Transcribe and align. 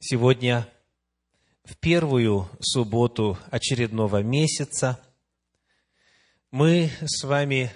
Сегодня, 0.00 0.68
в 1.64 1.76
первую 1.76 2.48
субботу 2.60 3.36
очередного 3.50 4.22
месяца, 4.22 5.00
мы 6.52 6.92
с 7.04 7.24
вами 7.24 7.72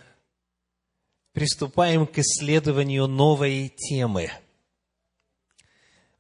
приступаем 1.33 2.07
к 2.07 2.19
исследованию 2.19 3.09
новой 3.09 3.71
темы. 3.71 4.31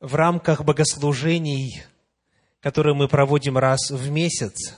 В 0.01 0.17
рамках 0.17 0.65
богослужений, 0.65 1.85
которые 2.59 2.97
мы 2.97 3.07
проводим 3.07 3.57
раз 3.57 3.93
в 3.93 4.11
месяц, 4.11 4.77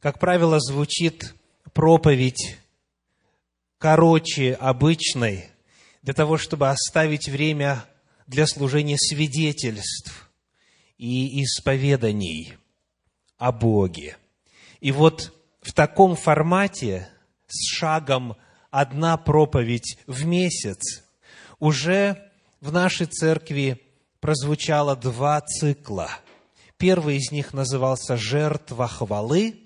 как 0.00 0.18
правило, 0.18 0.60
звучит 0.60 1.34
проповедь 1.72 2.58
короче 3.78 4.52
обычной, 4.52 5.48
для 6.02 6.12
того, 6.12 6.36
чтобы 6.36 6.68
оставить 6.68 7.26
время 7.26 7.86
для 8.26 8.46
служения 8.46 8.98
свидетельств, 8.98 10.25
и 10.98 11.42
исповеданий 11.42 12.54
о 13.38 13.52
Боге. 13.52 14.16
И 14.80 14.92
вот 14.92 15.32
в 15.60 15.72
таком 15.72 16.16
формате, 16.16 17.08
с 17.46 17.76
шагом 17.76 18.36
одна 18.70 19.16
проповедь 19.16 19.98
в 20.06 20.24
месяц, 20.24 21.04
уже 21.58 22.30
в 22.60 22.72
нашей 22.72 23.06
церкви 23.06 23.80
прозвучало 24.20 24.96
два 24.96 25.40
цикла. 25.40 26.10
Первый 26.76 27.16
из 27.16 27.30
них 27.30 27.52
назывался 27.52 28.16
«Жертва 28.16 28.86
хвалы», 28.88 29.60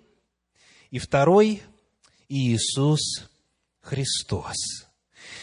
и 0.90 0.98
второй– 0.98 1.62
Иисус 2.28 3.28
Христос. 3.80 4.54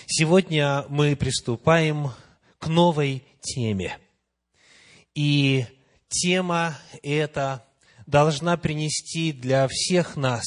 Сегодня 0.06 0.86
мы 0.90 1.16
приступаем 1.16 2.12
к 2.60 2.68
новой 2.68 3.24
теме. 3.42 3.98
И 5.16 5.66
тема 6.10 6.78
эта 7.04 7.66
должна 8.06 8.58
принести 8.58 9.32
для 9.32 9.68
всех 9.68 10.16
нас 10.16 10.46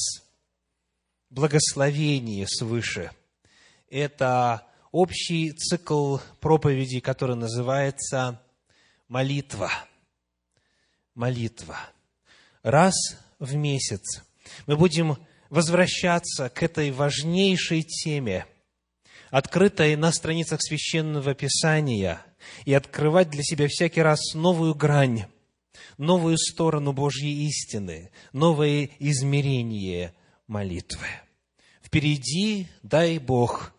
благословение 1.29 2.47
свыше. 2.47 3.11
Это 3.89 4.67
общий 4.91 5.51
цикл 5.51 6.17
проповедей, 6.39 7.01
который 7.01 7.35
называется 7.35 8.41
молитва. 9.07 9.71
Молитва. 11.13 11.77
Раз 12.63 12.95
в 13.39 13.55
месяц 13.55 14.23
мы 14.65 14.77
будем 14.77 15.17
возвращаться 15.49 16.49
к 16.49 16.63
этой 16.63 16.91
важнейшей 16.91 17.83
теме, 17.83 18.45
открытой 19.29 19.95
на 19.95 20.11
страницах 20.11 20.61
Священного 20.61 21.33
Писания, 21.33 22.25
и 22.65 22.73
открывать 22.73 23.29
для 23.29 23.43
себя 23.43 23.67
всякий 23.67 24.01
раз 24.01 24.33
новую 24.33 24.73
грань 24.73 25.25
новую 26.01 26.37
сторону 26.37 26.93
Божьей 26.93 27.47
истины, 27.47 28.09
новое 28.33 28.89
измерение 28.97 30.13
молитвы. 30.47 31.05
Впереди, 31.83 32.67
дай 32.81 33.19
Бог, 33.19 33.71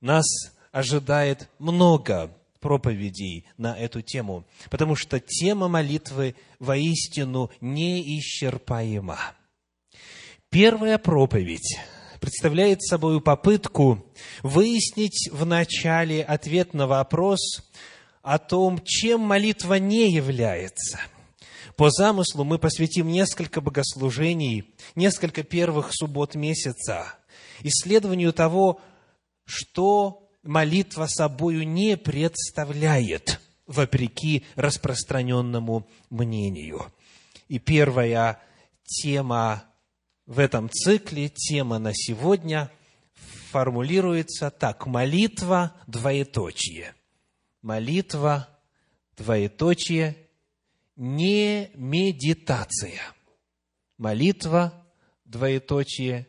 нас 0.00 0.24
ожидает 0.72 1.50
много 1.58 2.34
проповедей 2.60 3.44
на 3.58 3.76
эту 3.76 4.00
тему, 4.00 4.46
потому 4.70 4.96
что 4.96 5.20
тема 5.20 5.68
молитвы 5.68 6.34
воистину 6.58 7.50
неисчерпаема. 7.60 9.18
Первая 10.48 10.96
проповедь 10.96 11.78
представляет 12.20 12.82
собой 12.82 13.20
попытку 13.20 14.02
выяснить 14.42 15.28
в 15.30 15.44
начале 15.44 16.22
ответ 16.22 16.72
на 16.72 16.86
вопрос 16.86 17.62
о 18.22 18.38
том, 18.38 18.82
чем 18.82 19.20
молитва 19.20 19.74
не 19.74 20.10
является– 20.10 21.00
по 21.76 21.90
замыслу 21.90 22.44
мы 22.44 22.58
посвятим 22.58 23.08
несколько 23.08 23.60
богослужений, 23.60 24.74
несколько 24.94 25.42
первых 25.42 25.90
суббот 25.92 26.34
месяца 26.34 27.14
исследованию 27.62 28.32
того, 28.32 28.80
что 29.44 30.28
молитва 30.42 31.06
собою 31.06 31.66
не 31.66 31.96
представляет, 31.96 33.40
вопреки 33.66 34.44
распространенному 34.54 35.86
мнению. 36.10 36.92
И 37.48 37.58
первая 37.58 38.40
тема 38.84 39.64
в 40.26 40.38
этом 40.38 40.70
цикле, 40.70 41.28
тема 41.28 41.78
на 41.78 41.92
сегодня, 41.94 42.70
формулируется 43.50 44.50
так. 44.50 44.86
Молитва, 44.86 45.74
двоеточие. 45.86 46.94
Молитва, 47.62 48.48
двоеточие, 49.16 50.16
не 50.96 51.70
медитация. 51.74 53.00
Молитва, 53.98 54.86
двоеточие, 55.24 56.28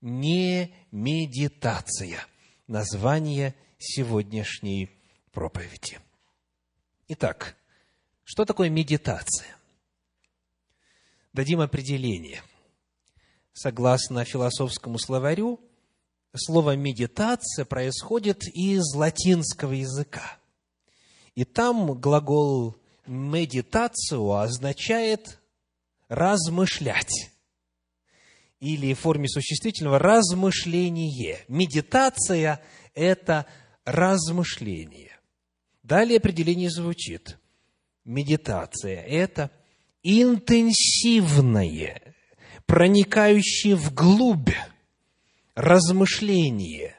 не 0.00 0.74
медитация. 0.90 2.26
Название 2.66 3.54
сегодняшней 3.78 4.90
проповеди. 5.32 5.98
Итак, 7.08 7.56
что 8.24 8.44
такое 8.44 8.68
медитация? 8.68 9.56
Дадим 11.32 11.60
определение. 11.60 12.42
Согласно 13.52 14.24
философскому 14.24 14.98
словарю, 14.98 15.60
слово 16.34 16.76
«медитация» 16.76 17.64
происходит 17.64 18.44
из 18.54 18.94
латинского 18.94 19.72
языка. 19.72 20.38
И 21.34 21.44
там 21.44 21.94
глагол 22.00 22.79
медитацию 23.10 24.32
означает 24.32 25.38
размышлять. 26.08 27.30
Или 28.60 28.94
в 28.94 29.00
форме 29.00 29.28
существительного 29.28 29.98
размышление. 29.98 31.44
Медитация– 31.48 32.62
это 32.94 33.46
размышление. 33.84 35.18
Далее 35.82 36.18
определение 36.18 36.70
звучит. 36.70 37.38
Медитация– 38.04 39.02
это 39.06 39.50
интенсивное, 40.02 40.94
проникающее 42.66 43.74
вглубь 43.76 44.50
размышление, 45.54 46.94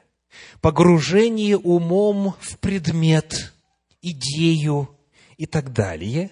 погружение 0.60 1.56
умом 1.56 2.34
в 2.40 2.58
предмет, 2.58 3.54
идею, 4.02 4.96
и 5.36 5.46
так 5.46 5.72
далее, 5.72 6.30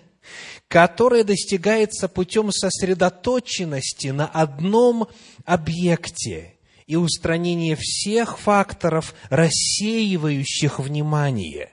которое 0.68 1.24
достигается 1.24 2.08
путем 2.08 2.50
сосредоточенности 2.52 4.08
на 4.08 4.26
одном 4.26 5.08
объекте 5.44 6.56
и 6.86 6.96
устранения 6.96 7.76
всех 7.78 8.38
факторов, 8.38 9.14
рассеивающих 9.28 10.78
внимание, 10.80 11.72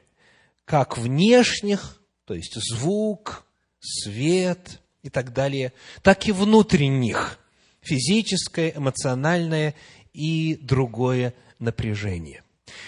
как 0.65 0.97
внешних, 0.97 2.01
то 2.25 2.33
есть 2.33 2.55
звук, 2.55 3.45
свет 3.79 4.81
и 5.01 5.09
так 5.09 5.33
далее, 5.33 5.73
так 6.03 6.27
и 6.27 6.31
внутренних, 6.31 7.39
физическое, 7.81 8.73
эмоциональное 8.75 9.75
и 10.13 10.55
другое 10.61 11.33
напряжение. 11.59 12.43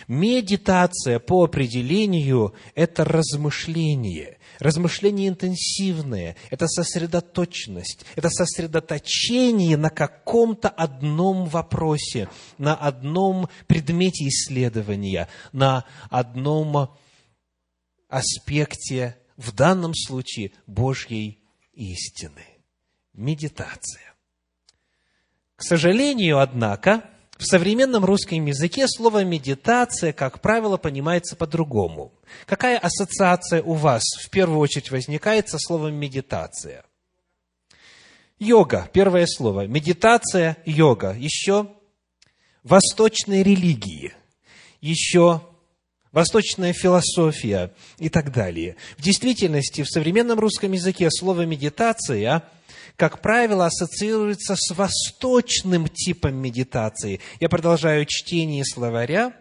Медитация 0.07 1.19
по 1.19 1.45
определению– 1.45 2.53
это 2.75 3.05
размышление, 3.05 4.37
размышление 4.59 5.29
интенсивное, 5.29 6.35
это 6.49 6.67
сосредоточенность, 6.67 8.05
это 8.15 8.29
сосредоточение 8.29 9.77
на 9.77 9.89
каком-то 9.89 10.69
одном 10.69 11.45
вопросе, 11.45 12.29
на 12.57 12.75
одном 12.75 13.49
предмете 13.67 14.27
исследования, 14.27 15.29
на 15.53 15.85
одном 16.09 16.95
аспекте, 18.09 19.17
в 19.37 19.53
данном 19.53 19.93
случае, 19.95 20.51
Божьей 20.67 21.39
истины. 21.73 22.43
Медитация. 23.13 24.13
К 25.55 25.63
сожалению, 25.63 26.39
однако, 26.39 27.09
в 27.39 27.45
современном 27.45 28.03
русском 28.03 28.45
языке 28.45 28.85
слово 28.87 29.23
«медитация», 29.23 30.11
как 30.11 30.41
правило, 30.41 30.75
понимается 30.75 31.37
по-другому. 31.37 32.11
Какая 32.45 32.77
ассоциация 32.77 33.63
у 33.63 33.73
вас 33.73 34.03
в 34.21 34.29
первую 34.29 34.59
очередь 34.59 34.91
возникает 34.91 35.47
со 35.47 35.57
словом 35.57 35.95
«медитация»? 35.95 36.83
Йога, 38.39 38.89
первое 38.91 39.25
слово. 39.25 39.67
Медитация, 39.67 40.57
йога. 40.65 41.15
Еще 41.17 41.67
восточные 42.63 43.41
религии. 43.41 44.13
Еще 44.81 45.41
восточная 46.11 46.73
философия 46.73 47.71
и 47.99 48.09
так 48.09 48.33
далее. 48.33 48.75
В 48.97 49.01
действительности, 49.01 49.83
в 49.83 49.89
современном 49.89 50.39
русском 50.39 50.73
языке 50.73 51.09
слово 51.09 51.45
«медитация» 51.45 52.43
как 52.99 53.21
правило, 53.21 53.65
ассоциируется 53.65 54.57
с 54.57 54.75
восточным 54.75 55.87
типом 55.87 56.35
медитации. 56.35 57.21
Я 57.39 57.47
продолжаю 57.47 58.05
чтение 58.05 58.65
словаря. 58.65 59.33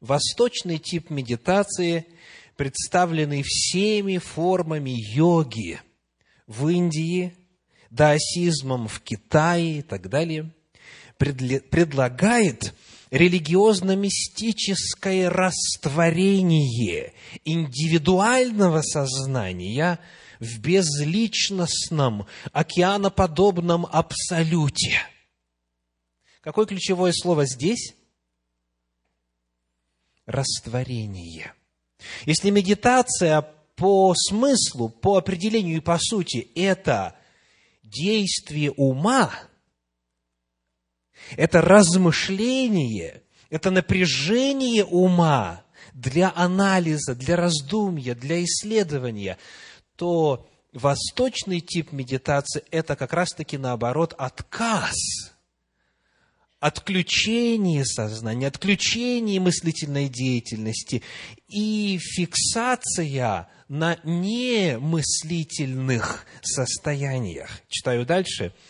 Восточный 0.00 0.78
тип 0.78 1.10
медитации 1.10 2.06
представленный 2.56 3.42
всеми 3.44 4.16
формами 4.16 4.94
йоги 5.14 5.82
в 6.46 6.68
Индии, 6.68 7.34
даосизмом 7.90 8.88
в 8.88 9.00
Китае 9.00 9.80
и 9.80 9.82
так 9.82 10.08
далее, 10.08 10.50
предлагает 11.18 12.72
религиозно-мистическое 13.10 15.28
растворение 15.28 17.12
индивидуального 17.44 18.80
сознания 18.82 19.98
в 20.38 20.60
безличностном, 20.60 22.26
океаноподобном 22.52 23.86
абсолюте. 23.86 24.98
Какое 26.40 26.66
ключевое 26.66 27.12
слово 27.12 27.46
здесь? 27.46 27.96
Растворение. 30.26 31.52
Если 32.24 32.50
медитация 32.50 33.42
по 33.76 34.14
смыслу, 34.14 34.88
по 34.88 35.16
определению 35.16 35.78
и 35.78 35.80
по 35.80 35.98
сути 35.98 36.48
это 36.54 37.16
действие 37.82 38.70
ума– 38.70 39.34
это 41.36 41.60
размышление, 41.60 43.22
это 43.50 43.70
напряжение 43.70 44.84
ума 44.84 45.62
для 45.92 46.32
анализа, 46.34 47.14
для 47.14 47.36
раздумья, 47.36 48.14
для 48.14 48.42
исследования, 48.44 49.36
то 49.96 50.48
восточный 50.72 51.60
тип 51.60 51.92
медитации– 51.92 52.64
это 52.70 52.96
как 52.96 53.12
раз-таки 53.12 53.58
наоборот 53.58 54.14
отказ, 54.16 54.94
отключение 56.60 57.84
сознания, 57.84 58.46
отключение 58.46 59.40
мыслительной 59.40 60.08
деятельности 60.08 61.02
и 61.48 61.98
фиксация 61.98 63.48
на 63.68 63.98
немыслительных 64.04 66.24
состояниях. 66.42 67.60
Читаю 67.68 68.06
дальше– 68.06 68.54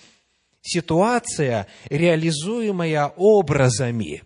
ситуация, 0.62 1.66
реализуемая 1.88 3.06
образами 3.16 4.22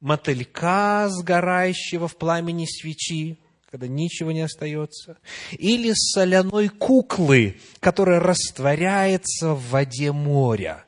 мотылька, 0.00 1.08
сгорающего 1.08 2.08
в 2.08 2.16
пламени 2.16 2.66
свечи, 2.66 3.38
когда 3.70 3.88
ничего 3.88 4.32
не 4.32 4.42
остается, 4.42 5.18
или 5.52 5.92
соляной 5.94 6.68
куклы, 6.68 7.58
которая 7.80 8.20
растворяется 8.20 9.54
в 9.54 9.70
воде 9.70 10.12
моря, 10.12 10.84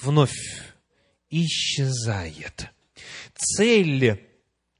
вновь 0.00 0.36
исчезает. 1.30 2.70
Цель 3.34 4.22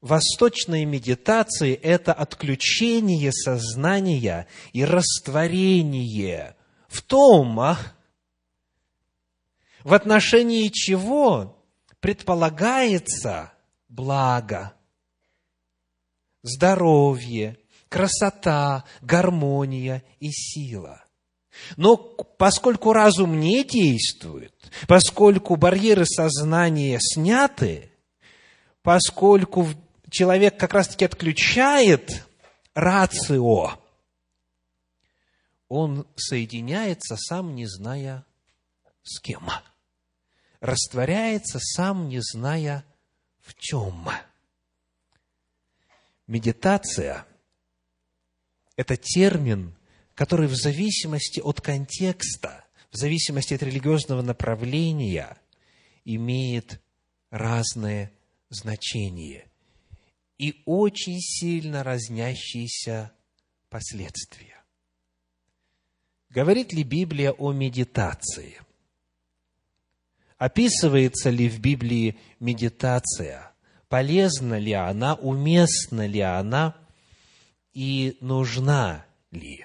восточной 0.01 0.85
медитации– 0.85 1.75
это 1.83 2.13
отключение 2.13 3.33
сознания 3.33 4.47
и 4.73 4.85
растворение 4.85 6.55
в 6.89 7.03
том, 7.03 7.77
в 9.87 9.95
отношении 9.95 10.67
чего 10.67 11.65
предполагается 12.01 13.53
благо, 13.89 14.75
здоровье, 16.43 17.57
красота, 17.89 18.85
гармония 19.01 20.03
и 20.19 20.33
сила. 20.33 21.05
Но 21.77 21.97
поскольку 21.97 22.93
разум 22.93 23.39
не 23.39 23.63
действует, 23.63 24.53
поскольку 24.89 25.55
барьеры 25.55 26.05
сознания 26.05 26.99
сняты, 27.01 27.93
поскольку 28.83 29.69
человек 30.11 30.59
как 30.59 30.75
раз-таки 30.75 31.05
отключает 31.05 32.27
рацио, 32.75 33.79
он 35.69 36.09
соединяется, 36.17 37.17
сам 37.17 37.55
не 37.55 37.67
зная 37.67 38.25
с 39.05 39.21
кем 39.21 39.49
растворяется, 40.67 41.59
сам 41.61 42.09
не 42.09 42.21
зная 42.21 42.85
в 43.41 43.55
чем. 43.55 44.09
Медитация– 46.27 47.25
это 48.77 48.97
термин, 48.97 49.75
который 50.15 50.49
в 50.49 50.57
зависимости 50.57 51.41
от 51.41 51.61
контекста, 51.61 52.65
в 52.91 52.97
зависимости 52.97 53.55
от 53.55 53.63
религиозного 53.63 54.23
направления 54.23 55.39
имеет 56.05 56.81
разное 57.31 58.13
значение 58.49 59.49
и 60.39 60.63
очень 60.67 61.21
сильно 61.21 61.85
разнящиеся 61.85 63.13
последствия. 63.69 64.63
Говорит 66.31 66.73
ли 66.73 66.83
Библия 66.83 67.33
о 67.33 67.53
медитации? 67.53 68.61
Описывается 70.39 71.31
ли 71.31 71.49
в 71.49 71.61
Библии 71.61 72.19
медитация? 72.41 73.53
Полезна 73.89 74.59
ли 74.59 74.73
она? 74.73 75.15
Уместна 75.15 76.07
ли 76.07 76.21
она? 76.21 76.77
И 77.73 78.19
нужна 78.21 79.07
ли? 79.31 79.65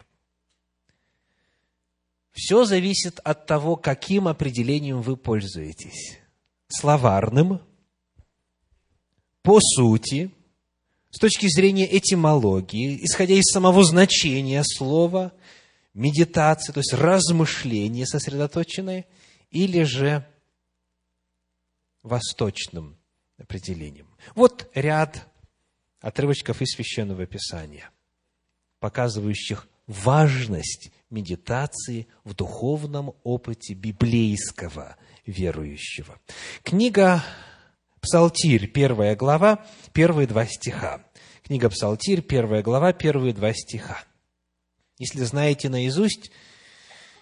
Все 2.31 2.63
зависит 2.63 3.19
от 3.23 3.45
того, 3.45 3.75
каким 3.75 4.27
определением 4.27 5.01
вы 5.01 5.17
пользуетесь. 5.17 6.19
Словарным, 6.69 7.59
по 9.41 9.59
сути, 9.59 10.31
с 11.09 11.19
точки 11.19 11.47
зрения 11.47 11.85
этимологии, 11.97 13.03
исходя 13.03 13.33
из 13.33 13.51
самого 13.51 13.83
значения 13.83 14.63
слова, 14.63 15.33
медитации, 15.93 16.71
то 16.71 16.79
есть 16.79 16.93
размышление 16.93 18.07
сосредоточенное, 18.07 19.05
или 19.49 19.83
же 19.83 20.25
восточным 22.03 22.97
определением. 23.37 24.07
Вот 24.35 24.69
ряд 24.73 25.27
отрывочков 25.99 26.61
из 26.61 26.75
Священного 26.75 27.25
Писания, 27.25 27.89
показывающих 28.79 29.67
важность 29.87 30.91
медитации 31.09 32.07
в 32.23 32.33
духовном 32.33 33.13
опыте 33.23 33.73
библейского 33.73 34.97
верующего. 35.25 36.19
Книга 36.63 37.23
Псалтирь, 37.99 38.67
первая 38.67 39.15
глава, 39.15 39.65
первые 39.93 40.27
два 40.27 40.45
стиха. 40.45 41.05
Книга 41.43 41.69
Псалтирь, 41.69 42.21
первая 42.21 42.63
глава, 42.63 42.93
первые 42.93 43.33
два 43.33 43.53
стиха. 43.53 44.03
Если 44.97 45.23
знаете 45.23 45.69
наизусть, 45.69 46.31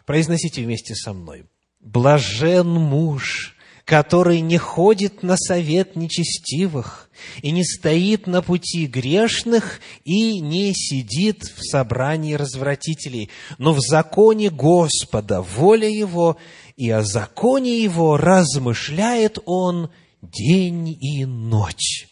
произносите 0.06 0.64
вместе 0.64 0.96
со 0.96 1.14
мной. 1.14 1.46
«Блажен 1.80 2.68
муж, 2.68 3.56
который 3.90 4.42
не 4.42 4.60
ходит 4.60 5.24
на 5.24 5.36
совет 5.36 5.96
нечестивых, 5.96 7.10
и 7.42 7.50
не 7.50 7.64
стоит 7.66 8.28
на 8.28 8.44
пути 8.44 8.86
грешных, 8.86 9.82
и 10.04 10.40
не 10.40 10.74
сидит 10.76 11.42
в 11.42 11.64
собрании 11.64 12.36
развратителей, 12.36 13.32
но 13.58 13.74
в 13.74 13.80
законе 13.80 14.52
Господа, 14.52 15.42
воля 15.42 15.90
Его, 15.90 16.38
и 16.78 16.92
о 16.92 17.02
законе 17.02 17.82
Его 17.82 18.16
размышляет 18.16 19.40
Он 19.46 19.90
день 20.22 20.90
и 21.02 21.26
ночь. 21.26 22.10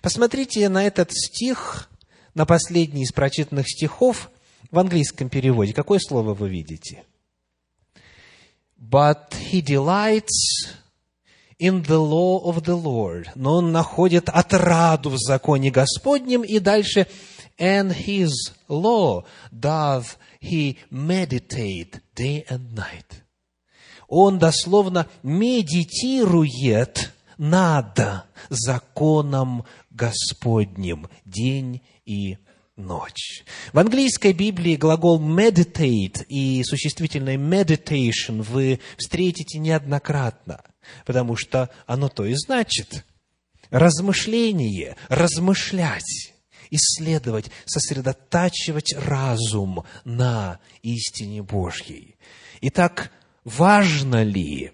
Посмотрите 0.00 0.68
на 0.68 0.84
этот 0.84 1.10
стих, 1.10 1.90
на 2.34 2.46
последний 2.46 3.02
из 3.02 3.10
прочитанных 3.10 3.68
стихов 3.68 4.30
в 4.70 4.78
английском 4.78 5.30
переводе. 5.30 5.72
Какое 5.72 5.98
слово 5.98 6.32
вы 6.32 6.48
видите? 6.48 7.02
But 8.80 9.32
he 9.50 9.60
delights 9.60 10.78
in 11.58 11.82
the 11.82 11.98
law 11.98 12.40
of 12.44 12.62
the 12.62 12.76
Lord, 12.76 13.28
но 13.34 13.56
он 13.56 13.72
находит 13.72 14.28
отраду 14.28 15.10
в 15.10 15.18
законе 15.18 15.70
Господнем, 15.70 16.42
и 16.42 16.58
дальше, 16.60 17.06
and 17.58 17.90
his 17.90 18.30
law 18.68 19.24
doth 19.52 20.16
he 20.40 20.76
meditate 20.90 22.00
day 22.14 22.44
and 22.48 22.74
night. 22.74 23.22
Он 24.06 24.38
дословно 24.38 25.06
медитирует 25.22 27.12
над 27.36 28.24
законом 28.48 29.64
Господним 29.90 31.08
день 31.24 31.82
и 32.06 32.38
ночь. 32.76 33.44
В 33.72 33.78
английской 33.78 34.32
Библии 34.32 34.76
глагол 34.76 35.20
meditate 35.20 36.24
и 36.28 36.62
существительное 36.64 37.36
meditation 37.36 38.42
вы 38.42 38.80
встретите 38.96 39.58
неоднократно– 39.58 40.62
потому 41.04 41.36
что 41.36 41.70
оно 41.86 42.08
то 42.08 42.24
и 42.24 42.34
значит. 42.34 43.04
Размышление, 43.70 44.96
размышлять, 45.08 46.32
исследовать, 46.70 47.50
сосредотачивать 47.66 48.94
разум 48.96 49.84
на 50.04 50.58
истине 50.82 51.42
Божьей. 51.42 52.16
Итак, 52.60 53.12
важно 53.44 54.22
ли 54.22 54.72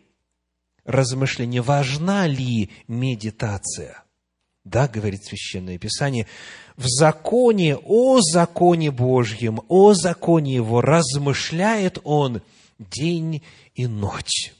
размышление, 0.84 1.62
важна 1.62 2.26
ли 2.26 2.70
медитация? 2.86 4.04
Да, 4.64 4.88
говорит 4.88 5.24
Священное 5.24 5.76
Писание, 5.76 6.26
в 6.76 6.86
законе, 6.86 7.76
о 7.76 8.20
законе 8.20 8.90
Божьем, 8.90 9.60
о 9.68 9.92
законе 9.92 10.54
Его 10.54 10.80
размышляет 10.80 11.98
он 12.02 12.40
день 12.78 13.42
и 13.74 13.86
ночь. 13.86 14.52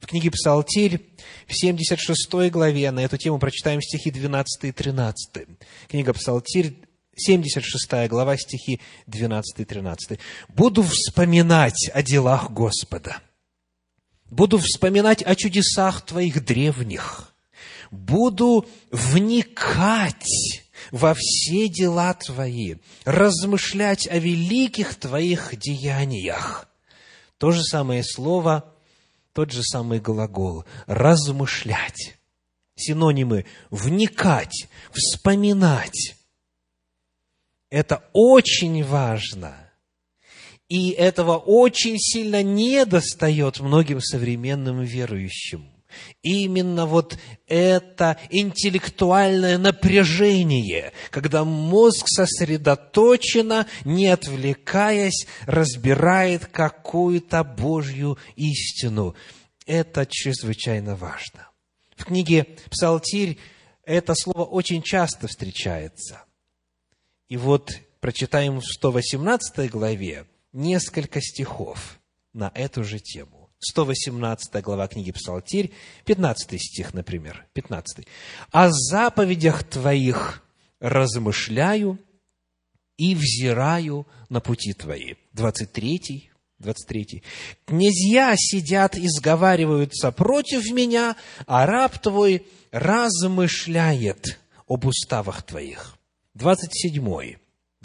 В 0.00 0.06
книге 0.06 0.30
Псалтирь, 0.30 1.00
в 1.46 1.54
76 1.54 2.50
главе, 2.50 2.90
на 2.90 3.00
эту 3.00 3.16
тему 3.16 3.38
прочитаем 3.38 3.82
стихи 3.82 4.10
12 4.10 4.64
и 4.64 4.72
13. 4.72 5.46
Книга 5.88 6.12
Псалтирь, 6.12 6.74
76 7.16 8.08
глава, 8.08 8.36
стихи 8.36 8.80
12 9.06 9.60
и 9.60 9.64
13. 9.64 10.18
«Буду 10.48 10.82
вспоминать 10.82 11.90
о 11.92 12.02
делах 12.02 12.50
Господа, 12.50 13.20
буду 14.30 14.58
вспоминать 14.58 15.22
о 15.22 15.34
чудесах 15.34 16.02
Твоих 16.02 16.44
древних, 16.44 17.34
буду 17.90 18.66
вникать 18.92 20.62
во 20.92 21.14
все 21.14 21.68
дела 21.68 22.14
Твои, 22.14 22.76
размышлять 23.04 24.06
о 24.06 24.18
великих 24.18 24.94
Твоих 24.94 25.58
деяниях». 25.58 26.68
То 27.38 27.52
же 27.52 27.62
самое 27.62 28.02
слово, 28.02 28.74
тот 29.38 29.52
же 29.52 29.62
самый 29.62 30.00
глагол 30.00 30.64
«размышлять». 30.88 32.16
Синонимы 32.74 33.46
«вникать», 33.70 34.66
«вспоминать». 34.90 36.16
Это 37.70 38.02
очень 38.12 38.82
важно– 38.82 39.54
и 40.68 40.90
этого 40.90 41.38
очень 41.38 41.98
сильно 41.98 42.42
недостает 42.42 43.60
многим 43.60 44.00
современным 44.00 44.82
верующим. 44.82 45.70
Именно 46.22 46.86
вот 46.86 47.18
это 47.46 48.18
интеллектуальное 48.30 49.58
напряжение, 49.58 50.92
когда 51.10 51.44
мозг 51.44 52.06
сосредоточенно, 52.08 53.66
не 53.84 54.08
отвлекаясь, 54.08 55.26
разбирает 55.46 56.46
какую-то 56.46 57.44
Божью 57.44 58.18
истину. 58.36 59.14
Это 59.66 60.06
чрезвычайно 60.08 60.96
важно. 60.96 61.48
В 61.96 62.04
книге 62.04 62.46
«Псалтирь» 62.70 63.38
это 63.84 64.14
слово 64.14 64.44
очень 64.44 64.82
часто 64.82 65.28
встречается. 65.28 66.24
И 67.28 67.36
вот 67.36 67.72
прочитаем 68.00 68.60
в 68.60 68.64
118 68.64 69.70
главе 69.70 70.26
несколько 70.52 71.20
стихов 71.20 71.98
на 72.32 72.50
эту 72.54 72.84
же 72.84 72.98
тему. 72.98 73.37
118 73.60 74.62
глава 74.62 74.86
книги 74.88 75.10
Псалтирь, 75.10 75.72
15 76.04 76.60
стих, 76.60 76.94
например, 76.94 77.46
15. 77.54 78.06
«О 78.52 78.70
заповедях 78.70 79.64
Твоих 79.64 80.42
размышляю 80.80 81.98
и 82.96 83.14
взираю 83.14 84.06
на 84.28 84.40
пути 84.40 84.74
Твои». 84.74 85.14
23, 85.32 86.30
23. 86.60 87.22
«Князья 87.64 88.34
сидят 88.36 88.96
и 88.96 89.08
сговариваются 89.08 90.12
против 90.12 90.70
меня, 90.70 91.16
а 91.46 91.66
раб 91.66 91.98
Твой 91.98 92.46
размышляет 92.70 94.38
об 94.68 94.86
уставах 94.86 95.42
Твоих». 95.42 95.98
27. 96.34 97.38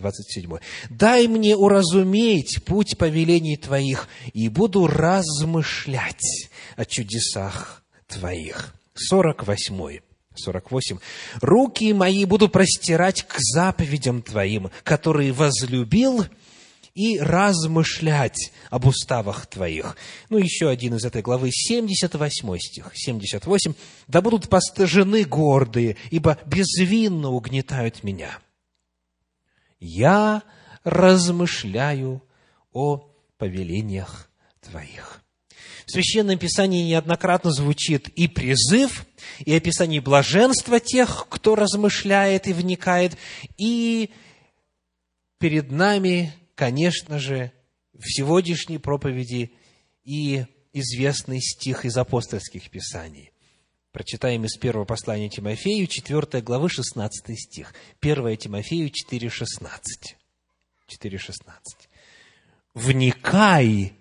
27. 0.04 0.58
«Дай 0.90 1.28
мне 1.28 1.56
уразуметь 1.56 2.64
путь 2.66 2.98
повелений 2.98 3.56
Твоих, 3.56 4.10
и 4.34 4.50
буду 4.50 4.86
размышлять 4.88 6.50
о 6.76 6.86
чудесах 6.86 7.84
Твоих». 8.08 8.76
48. 8.96 10.00
48. 10.36 10.98
«Руки 11.42 11.94
мои 11.94 12.26
буду 12.26 12.50
простирать 12.50 13.24
к 13.24 13.36
заповедям 13.40 14.22
Твоим, 14.22 14.72
которые 14.84 15.32
возлюбил, 15.32 16.26
и 16.96 17.18
размышлять 17.20 18.52
об 18.70 18.86
уставах 18.86 19.48
Твоих». 19.48 19.96
Ну, 20.30 20.38
еще 20.38 20.70
один 20.70 20.96
из 20.96 21.06
этой 21.06 21.22
главы, 21.22 21.50
78 21.52 22.58
стих, 22.60 22.92
78. 22.94 23.74
«Да 24.08 24.22
будут 24.22 24.50
постыжены 24.50 25.24
гордые, 25.24 25.96
ибо 26.12 26.38
безвинно 26.46 27.30
угнетают 27.30 28.04
меня» 28.04 28.38
я 29.84 30.44
размышляю 30.84 32.24
о 32.72 33.10
повелениях 33.38 34.30
Твоих. 34.62 35.22
В 35.86 35.92
Священном 35.92 36.40
Писании 36.40 36.88
неоднократно 36.88 37.52
звучит 37.52 38.08
и 38.08 38.30
призыв, 38.30 39.06
и 39.40 39.54
описание 39.54 40.00
блаженства 40.00 40.80
тех, 40.80 41.28
кто 41.30 41.56
размышляет 41.56 42.48
и 42.48 42.54
вникает, 42.54 43.18
и 43.58 44.12
перед 45.38 45.72
нами, 45.72 46.34
конечно 46.56 47.20
же, 47.20 47.52
в 47.92 48.06
сегодняшней 48.06 48.78
проповеди 48.78 49.52
и 50.06 50.46
известный 50.72 51.42
стих 51.42 51.84
из 51.84 51.98
апостольских 51.98 52.70
писаний. 52.70 53.33
Прочитаем 53.94 54.44
из 54.44 54.58
первого 54.58 54.86
послания 54.86 55.30
Тимофею, 55.30 55.86
4 55.86 56.42
главы, 56.42 56.68
16 56.68 57.40
стих. 57.40 57.76
1 58.02 58.38
Тимофею 58.38 58.90
4, 58.90 59.30
16. 59.30 60.16
4, 60.88 61.18
16. 61.20 61.90
«Вникай 62.74 63.94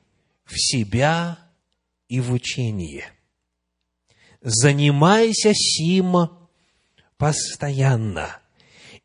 в 0.46 0.54
себя 0.56 1.38
и 2.08 2.20
в 2.20 2.32
учение. 2.32 3.04
Занимайся 4.40 5.52
сим 5.52 6.30
постоянно, 7.18 8.40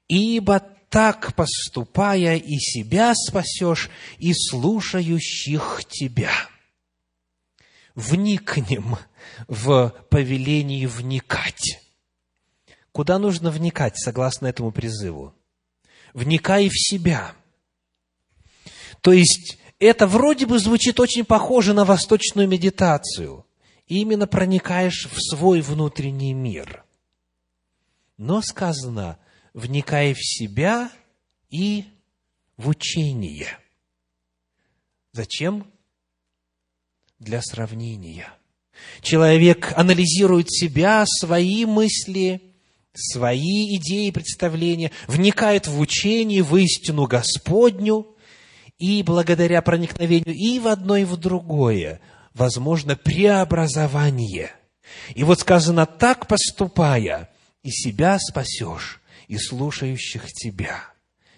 ибо 0.07 0.61
так 0.89 1.35
поступая 1.35 2.37
и 2.37 2.55
себя 2.59 3.13
спасешь, 3.13 3.89
и 4.19 4.33
слушающих 4.33 5.81
тебя» 5.89 6.31
вникнем 7.97 8.95
в 9.47 9.93
повелении 10.09 10.85
вникать. 10.85 11.81
Куда 12.91 13.19
нужно 13.19 13.51
вникать, 13.51 13.97
согласно 13.97 14.47
этому 14.47 14.71
призыву? 14.71 15.33
Вникай 16.13 16.69
в 16.69 16.73
себя. 16.75 17.35
То 19.01 19.11
есть, 19.13 19.57
это 19.79 20.07
вроде 20.07 20.45
бы 20.45 20.59
звучит 20.59 20.99
очень 20.99 21.25
похоже 21.25 21.73
на 21.73 21.85
восточную 21.85 22.47
медитацию. 22.47 23.45
И 23.85 24.01
именно 24.01 24.27
проникаешь 24.27 25.07
в 25.09 25.19
свой 25.19 25.61
внутренний 25.61 26.33
мир. 26.33 26.83
Но 28.17 28.41
сказано, 28.41 29.19
вникай 29.53 30.13
в 30.13 30.19
себя 30.19 30.91
и 31.49 31.85
в 32.57 32.67
учение. 32.67 33.57
Зачем? 35.13 35.71
для 37.19 37.41
сравнения. 37.41 38.31
Человек 39.01 39.73
анализирует 39.75 40.51
себя, 40.51 41.05
свои 41.05 41.65
мысли, 41.65 42.41
свои 42.93 43.75
идеи, 43.77 44.11
представления, 44.11 44.91
вникает 45.07 45.67
в 45.67 45.79
учение, 45.79 46.43
в 46.43 46.55
истину 46.57 47.05
Господню, 47.05 48.07
и 48.79 49.03
благодаря 49.03 49.61
проникновению 49.61 50.35
и 50.35 50.59
в 50.59 50.67
одно, 50.67 50.97
и 50.97 51.03
в 51.03 51.17
другое, 51.17 51.99
возможно 52.33 52.95
преобразование. 52.95 54.51
И 55.15 55.23
вот 55.23 55.39
сказано, 55.39 55.85
так 55.85 56.27
поступая, 56.27 57.29
и 57.63 57.71
себя 57.71 58.17
спасешь, 58.19 59.01
и 59.27 59.37
слушающих 59.37 60.27
тебя. 60.31 60.83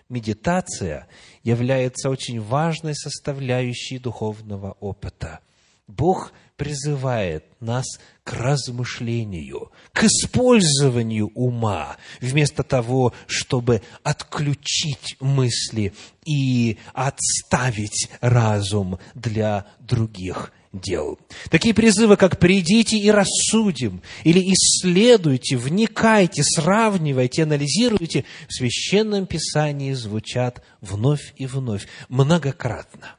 Медитация 0.10 1.08
является 1.44 2.10
очень 2.10 2.42
важной 2.42 2.96
составляющей 2.96 4.00
духовного 4.00 4.74
опыта– 4.80 5.40
Бог 5.90 6.34
призывает 6.60 7.46
нас 7.62 7.86
к 8.26 8.34
размышлению, 8.34 9.72
к 9.94 10.04
использованию 10.04 11.32
ума, 11.34 11.96
вместо 12.20 12.64
того, 12.64 13.14
чтобы 13.28 13.82
отключить 14.04 15.16
мысли 15.22 15.94
и 16.26 16.78
отставить 16.94 18.10
разум 18.20 19.00
для 19.16 19.68
других 19.80 20.52
дел. 20.74 21.18
Такие 21.50 21.74
призывы, 21.74 22.18
как 22.18 22.40
«придите 22.40 22.98
и 22.98 23.10
рассудим», 23.10 24.04
или 24.26 24.42
«исследуйте», 24.54 25.56
«вникайте», 25.56 26.44
«сравнивайте», 26.44 27.44
«анализируйте» 27.44 28.26
в 28.50 28.54
Священном 28.54 29.28
Писании 29.28 29.94
звучат 29.94 30.62
вновь 30.82 31.34
и 31.38 31.48
вновь, 31.48 31.88
многократно. 32.10 33.16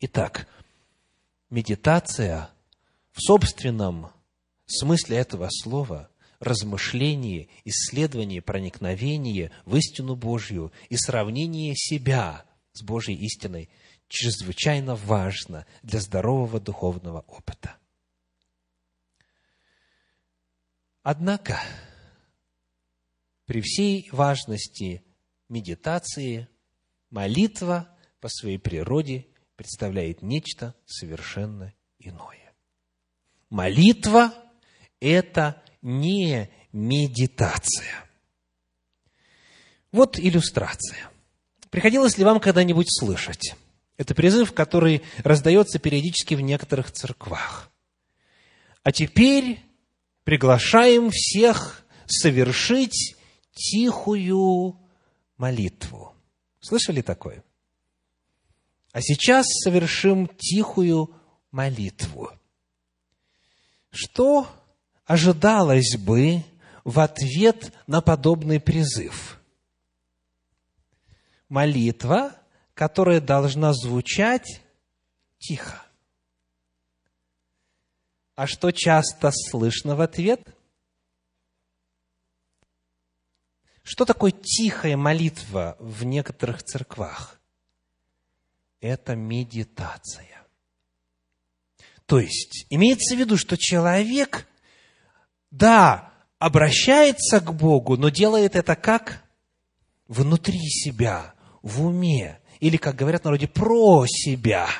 Итак, 0.00 0.48
медитация 1.56 2.50
в 3.12 3.22
собственном 3.22 4.12
смысле 4.66 5.16
этого 5.16 5.48
слова– 5.50 6.10
размышление, 6.38 7.48
исследование, 7.64 8.42
проникновение 8.42 9.50
в 9.64 9.74
истину 9.76 10.16
Божью 10.16 10.70
и 10.90 10.98
сравнение 10.98 11.74
себя 11.74 12.44
с 12.74 12.82
Божьей 12.82 13.16
истиной 13.16 13.70
чрезвычайно 14.06 14.96
важно 14.96 15.66
для 15.82 16.00
здорового 16.00 16.60
духовного 16.60 17.20
опыта. 17.20 17.76
Однако, 21.02 21.58
при 23.46 23.62
всей 23.62 24.10
важности 24.12 25.02
медитации, 25.48 26.48
молитва 27.08 27.88
по 28.20 28.28
своей 28.28 28.58
природе 28.58 29.26
представляет 29.56 30.22
нечто 30.22 30.74
совершенно 30.84 31.72
иное. 31.98 32.54
Молитва– 33.50 34.32
это 35.00 35.62
не 35.82 36.50
медитация. 36.72 38.04
Вот 39.92 40.18
иллюстрация. 40.18 41.10
Приходилось 41.70 42.18
ли 42.18 42.24
вам 42.24 42.38
когда-нибудь 42.38 42.86
слышать? 42.90 43.54
Это 43.96 44.14
призыв, 44.14 44.52
который 44.52 45.02
раздается 45.24 45.78
периодически 45.78 46.34
в 46.34 46.40
некоторых 46.40 46.92
церквах. 46.92 47.70
А 48.82 48.92
теперь 48.92 49.60
приглашаем 50.24 51.10
всех 51.10 51.84
совершить 52.06 53.16
тихую 53.52 54.78
молитву. 55.38 56.14
Слышали 56.60 57.00
такое? 57.00 57.42
А 58.96 59.02
сейчас 59.02 59.44
совершим 59.62 60.26
тихую 60.26 61.14
молитву. 61.50 62.32
Что 63.90 64.48
ожидалось 65.04 65.98
бы 65.98 66.42
в 66.82 67.00
ответ 67.00 67.74
на 67.86 68.00
подобный 68.00 68.58
призыв? 68.58 69.38
Молитва, 71.50 72.34
которая 72.72 73.20
должна 73.20 73.74
звучать 73.74 74.62
тихо. 75.40 75.82
А 78.34 78.46
что 78.46 78.70
часто 78.70 79.30
слышно 79.30 79.94
в 79.94 80.00
ответ? 80.00 80.56
Что 83.82 84.06
такое 84.06 84.32
тихая 84.32 84.96
молитва 84.96 85.76
в 85.80 86.04
некоторых 86.04 86.62
церквах? 86.62 87.35
Это 88.86 89.16
медитация. 89.16 90.46
То 92.06 92.20
есть, 92.20 92.66
имеется 92.70 93.16
в 93.16 93.18
виду, 93.18 93.36
что 93.36 93.56
человек, 93.56 94.46
да, 95.50 96.12
обращается 96.38 97.40
к 97.40 97.52
Богу, 97.52 97.96
но 97.96 98.10
делает 98.10 98.54
это 98.54 98.76
как? 98.76 99.24
Внутри 100.06 100.60
себя, 100.60 101.34
в 101.62 101.84
уме. 101.84 102.38
Или, 102.60 102.76
как 102.76 102.94
говорят 102.94 103.24
народе, 103.24 103.48
про 103.48 104.06
себя– 104.06 104.68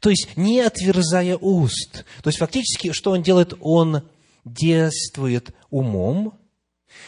то 0.00 0.10
есть, 0.10 0.36
не 0.36 0.60
отверзая 0.60 1.36
уст. 1.36 2.04
То 2.22 2.28
есть, 2.28 2.38
фактически, 2.38 2.92
что 2.92 3.10
он 3.10 3.22
делает? 3.22 3.54
Он 3.60 4.08
действует 4.44 5.54
умом, 5.70 6.38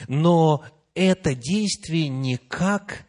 но 0.08 0.64
это 0.94 1.34
действие 1.34 2.08
никак 2.08 3.06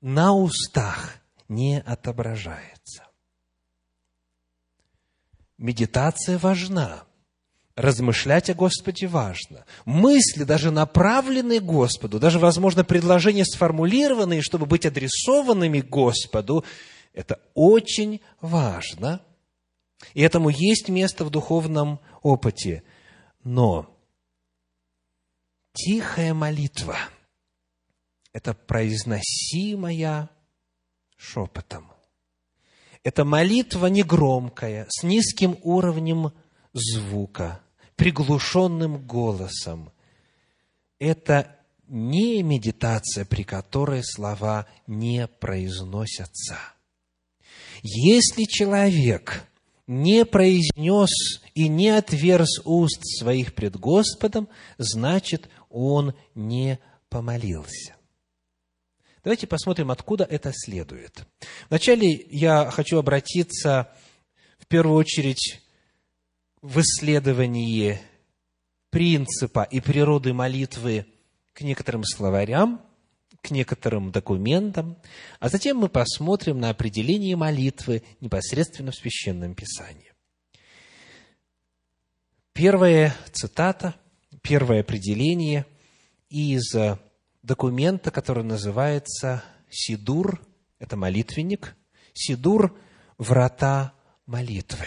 на 0.00 0.34
устах 0.34 1.21
не 1.54 1.80
отображается. 1.80 3.04
Медитация 5.58 6.38
важна. 6.38 7.04
Размышлять 7.74 8.50
о 8.50 8.54
Господе 8.54 9.06
важно. 9.06 9.64
Мысли, 9.86 10.44
даже 10.44 10.70
направленные 10.70 11.60
Господу, 11.60 12.18
даже, 12.18 12.38
возможно, 12.38 12.84
предложения 12.84 13.46
сформулированные, 13.46 14.42
чтобы 14.42 14.66
быть 14.66 14.84
адресованными 14.84 15.80
Господу, 15.80 16.64
это 17.14 17.40
очень 17.54 18.20
важно, 18.42 19.22
и 20.12 20.20
этому 20.20 20.50
есть 20.50 20.90
место 20.90 21.24
в 21.24 21.30
духовном 21.30 22.00
опыте. 22.22 22.82
Но 23.42 23.96
тихая 25.72 26.34
молитва– 26.34 26.96
это 28.34 28.52
произносимая 28.52 30.28
шепотом. 31.22 31.92
Это 33.04 33.24
молитва 33.24 33.86
негромкая, 33.86 34.86
с 34.88 35.02
низким 35.02 35.56
уровнем 35.62 36.32
звука, 36.72 37.60
приглушенным 37.96 39.06
голосом. 39.06 39.92
Это 40.98 41.56
не 41.88 42.42
медитация, 42.42 43.24
при 43.24 43.42
которой 43.44 44.02
слова 44.04 44.66
не 44.86 45.26
произносятся– 45.28 46.58
если 47.82 48.44
человек 48.44 49.44
не 49.88 50.24
произнес 50.24 51.10
и 51.54 51.68
не 51.68 51.90
отверз 51.90 52.60
уст 52.64 53.00
своих 53.18 53.54
пред 53.54 53.76
Господом, 53.76 54.48
значит, 54.78 55.48
он 55.68 56.14
не 56.34 56.78
помолился. 57.08 57.96
Давайте 59.24 59.46
посмотрим, 59.46 59.92
откуда 59.92 60.24
это 60.24 60.52
следует. 60.52 61.24
Вначале 61.68 62.10
я 62.30 62.70
хочу 62.70 62.98
обратиться 62.98 63.92
в 64.58 64.66
первую 64.66 64.96
очередь 64.96 65.60
в 66.60 66.80
исследовании 66.80 68.00
принципа 68.90 69.62
и 69.62 69.80
природы 69.80 70.32
молитвы 70.32 71.06
к 71.52 71.60
некоторым 71.60 72.02
словарям, 72.02 72.82
к 73.40 73.50
некоторым 73.50 74.10
документам, 74.10 74.96
а 75.38 75.48
затем 75.48 75.78
мы 75.78 75.88
посмотрим 75.88 76.58
на 76.58 76.70
определение 76.70 77.36
молитвы 77.36 78.02
непосредственно 78.20 78.90
в 78.90 78.96
Священном 78.96 79.54
Писании. 79.54 80.12
Первая 82.52 83.16
цитата, 83.32 83.94
первое 84.42 84.80
определение 84.80 85.64
из 86.28 86.74
документа, 87.42 88.10
который 88.10 88.44
называется 88.44 89.44
«Сидур», 89.70 90.40
это 90.78 90.96
молитвенник, 90.96 91.76
«Сидур– 92.12 92.78
врата 93.18 93.94
молитвы». 94.26 94.86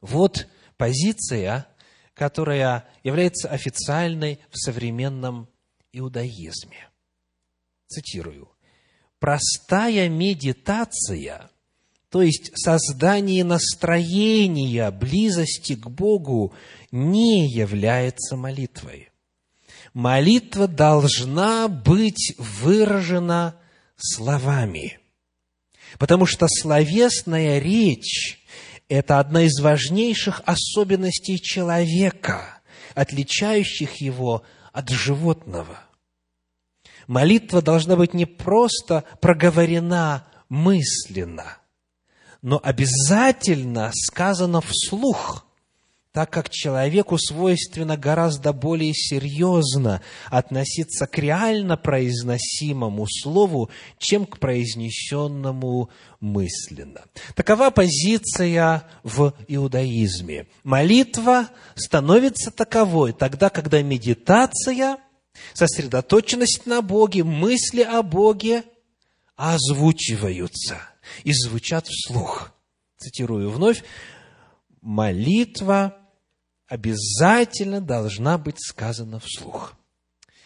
Вот 0.00 0.48
позиция, 0.76 1.66
которая 2.14 2.88
является 3.02 3.48
официальной 3.48 4.40
в 4.50 4.58
современном 4.58 5.48
иудаизме 5.92 6.88
цитирую, 7.88 8.50
простая 9.18 10.08
медитация, 10.08 11.50
то 12.10 12.22
есть 12.22 12.52
создание 12.54 13.44
настроения 13.44 14.90
близости 14.90 15.74
к 15.74 15.88
Богу, 15.88 16.54
не 16.90 17.50
является 17.50 18.36
молитвой. 18.36 19.10
Молитва 19.98 20.68
должна 20.68 21.66
быть 21.66 22.36
выражена 22.38 23.56
словами, 23.96 25.00
потому 25.98 26.24
что 26.24 26.46
словесная 26.46 27.58
речь– 27.58 28.38
это 28.88 29.18
одна 29.18 29.42
из 29.42 29.58
важнейших 29.58 30.40
особенностей 30.46 31.40
человека, 31.42 32.60
отличающих 32.94 33.96
его 33.96 34.44
от 34.72 34.88
животного– 34.88 35.80
Молитва 37.08 37.60
должна 37.60 37.96
быть 37.96 38.14
не 38.14 38.26
просто 38.26 39.02
проговорена 39.20 40.28
мысленно, 40.50 41.56
но 42.42 42.60
обязательно 42.62 43.90
сказана 43.94 44.60
вслух, 44.60 45.47
так 46.12 46.30
как 46.30 46.50
человеку 46.50 47.18
свойственно 47.18 47.96
гораздо 47.96 48.52
более 48.52 48.94
серьезно 48.94 50.02
относиться 50.26 51.06
к 51.06 51.18
реально 51.18 51.76
произносимому 51.76 53.06
слову, 53.06 53.70
чем 53.98 54.26
к 54.26 54.38
произнесенному 54.38 55.90
мысленно. 56.20 57.02
Такова 57.34 57.70
позиция 57.70 58.84
в 59.02 59.34
иудаизме. 59.46 60.46
Молитва 60.64 61.48
становится 61.74 62.50
таковой 62.50 63.12
тогда, 63.12 63.50
когда 63.50 63.82
медитация– 63.82 64.98
сосредоточенность 65.54 66.66
на 66.66 66.82
Боге, 66.82 67.24
мысли 67.24 67.82
о 67.82 68.02
Боге 68.02 68.64
озвучиваются 69.36 70.80
и 71.24 71.32
звучат 71.32 71.86
вслух. 71.86 72.52
Цитирую 72.98 73.50
вновь, 73.50 73.84
молитва 74.80 75.96
обязательно 76.66 77.80
должна 77.80 78.38
быть 78.38 78.58
сказана 78.58 79.18
вслух. 79.20 79.74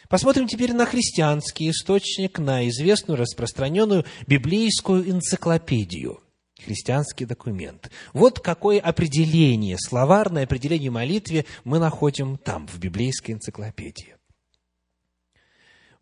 Посмотрим 0.08 0.46
теперь 0.46 0.74
на 0.74 0.84
христианский 0.84 1.70
источник, 1.70 2.38
на 2.38 2.68
известную 2.68 3.16
распространенную 3.18 4.04
библейскую 4.26 5.10
энциклопедию, 5.10 6.20
христианский 6.62 7.24
документ. 7.24 7.90
Вот 8.12 8.38
какое 8.38 8.78
определение, 8.78 9.78
словарное 9.78 10.44
определение 10.44 10.90
молитве 10.90 11.46
мы 11.64 11.78
находим 11.78 12.36
там, 12.36 12.66
в 12.66 12.78
библейской 12.78 13.30
энциклопедии. 13.30 14.16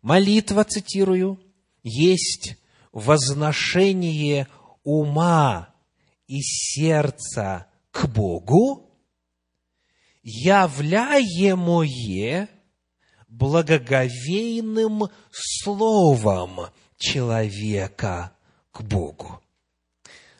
Молитва, 0.01 0.65
цитирую, 0.65 1.39
есть 1.83 2.57
возношение 2.91 4.47
ума 4.83 5.73
и 6.27 6.41
сердца 6.41 7.67
к 7.91 8.07
Богу, 8.07 8.89
являемое 10.23 10.89
благоговейным 13.27 15.09
словом 15.31 16.67
человека 16.97 18.33
к 18.71 18.81
Богу. 18.81 19.41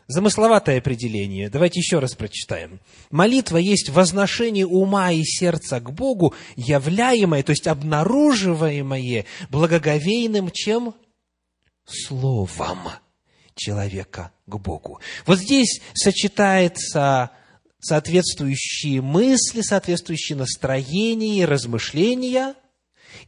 Замысловатое 0.07 0.79
определение. 0.79 1.49
Давайте 1.49 1.79
еще 1.79 1.99
раз 1.99 2.15
прочитаем. 2.15 2.81
Молитва 3.11 3.55
есть 3.57 3.87
возношение 3.89 4.65
ума 4.65 5.13
и 5.13 5.23
сердца 5.23 5.79
к 5.79 5.93
Богу, 5.93 6.33
являемое, 6.57 7.43
то 7.43 7.51
есть 7.51 7.65
обнаруживаемое 7.67 9.25
благоговейным 9.49 10.51
чем? 10.51 10.95
Словом 11.85 12.89
человека 13.55 14.33
к 14.47 14.57
Богу. 14.57 14.99
Вот 15.25 15.39
здесь 15.39 15.81
сочетается 15.93 17.31
соответствующие 17.81 19.01
мысли, 19.01 19.61
соответствующие 19.61 20.37
настроения 20.37 21.45
размышления 21.45 22.55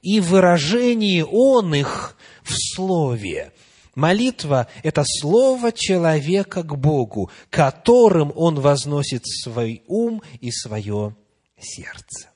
и 0.01 0.19
выражение 0.19 1.25
он 1.25 1.73
их 1.75 2.17
в 2.43 2.53
слове. 2.53 3.51
Молитва– 3.95 4.67
это 4.83 5.03
слово 5.05 5.71
человека 5.71 6.63
к 6.63 6.77
Богу, 6.77 7.29
которым 7.49 8.31
он 8.35 8.59
возносит 8.59 9.25
свой 9.25 9.83
ум 9.87 10.23
и 10.41 10.51
свое 10.51 11.15
сердце. 11.59 12.29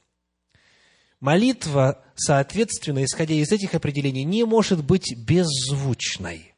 Молитва, 1.20 2.04
соответственно, 2.16 3.04
исходя 3.04 3.34
из 3.34 3.52
этих 3.52 3.74
определений, 3.74 4.24
не 4.24 4.44
может 4.44 4.84
быть 4.84 5.16
беззвучной. 5.18 6.54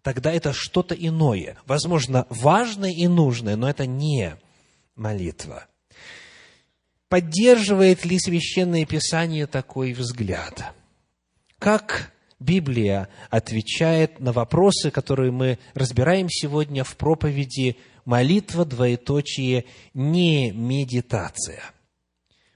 Тогда 0.00 0.32
это 0.32 0.52
что-то 0.54 0.94
иное, 0.94 1.58
возможно, 1.66 2.26
важное 2.30 2.92
и 2.92 3.06
нужное, 3.06 3.56
но 3.56 3.68
это 3.68 3.86
не 3.86 4.36
молитва. 4.96 5.66
Поддерживает 7.08 8.04
ли 8.04 8.18
Священное 8.18 8.84
Писание 8.86 9.46
такой 9.46 9.92
взгляд? 9.92 10.74
Как 11.58 12.12
Библия 12.40 13.08
отвечает 13.30 14.20
на 14.20 14.32
вопросы, 14.32 14.90
которые 14.90 15.30
мы 15.30 15.58
разбираем 15.74 16.28
сегодня 16.28 16.84
в 16.84 16.96
проповеди 16.96 17.76
«Молитва, 18.04 18.64
двоеточие, 18.64 19.64
не 19.94 20.50
медитация». 20.50 21.62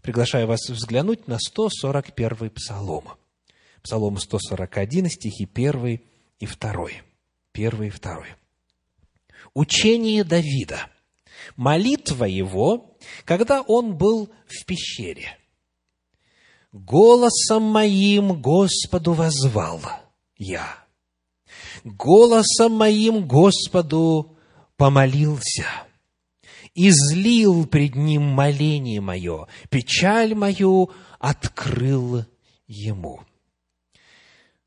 Приглашаю 0.03 0.47
вас 0.47 0.69
взглянуть 0.69 1.29
на 1.29 1.39
141 1.39 2.51
псалом. 2.51 3.05
Псалом 3.83 4.19
141, 4.19 5.09
стихи 5.09 5.49
1 5.53 6.01
и 6.41 6.47
2. 6.47 6.89
1 7.53 7.83
и 7.83 7.91
2. 7.91 8.25
Учение 9.55 10.25
Давида. 10.25 10.89
Молитва 11.57 12.25
его, 12.25 12.97
когда 13.25 13.63
он 13.63 13.97
был 13.97 14.31
в 14.47 14.65
пещере– 14.65 15.37
Голосом 16.73 17.63
моим 17.63 18.41
Господу 18.43 19.15
возвал 19.15 19.81
я. 20.37 20.85
Голосом 21.83 22.73
моим 22.73 23.27
Господу 23.27 24.37
помолился. 24.77 25.65
Излил 26.75 27.67
пред 27.67 27.97
Ним 27.97 28.23
моление 28.23 29.01
мое, 29.01 29.49
печаль 29.71 30.35
мою 30.35 30.91
открыл 31.19 32.27
Ему. 32.67 33.23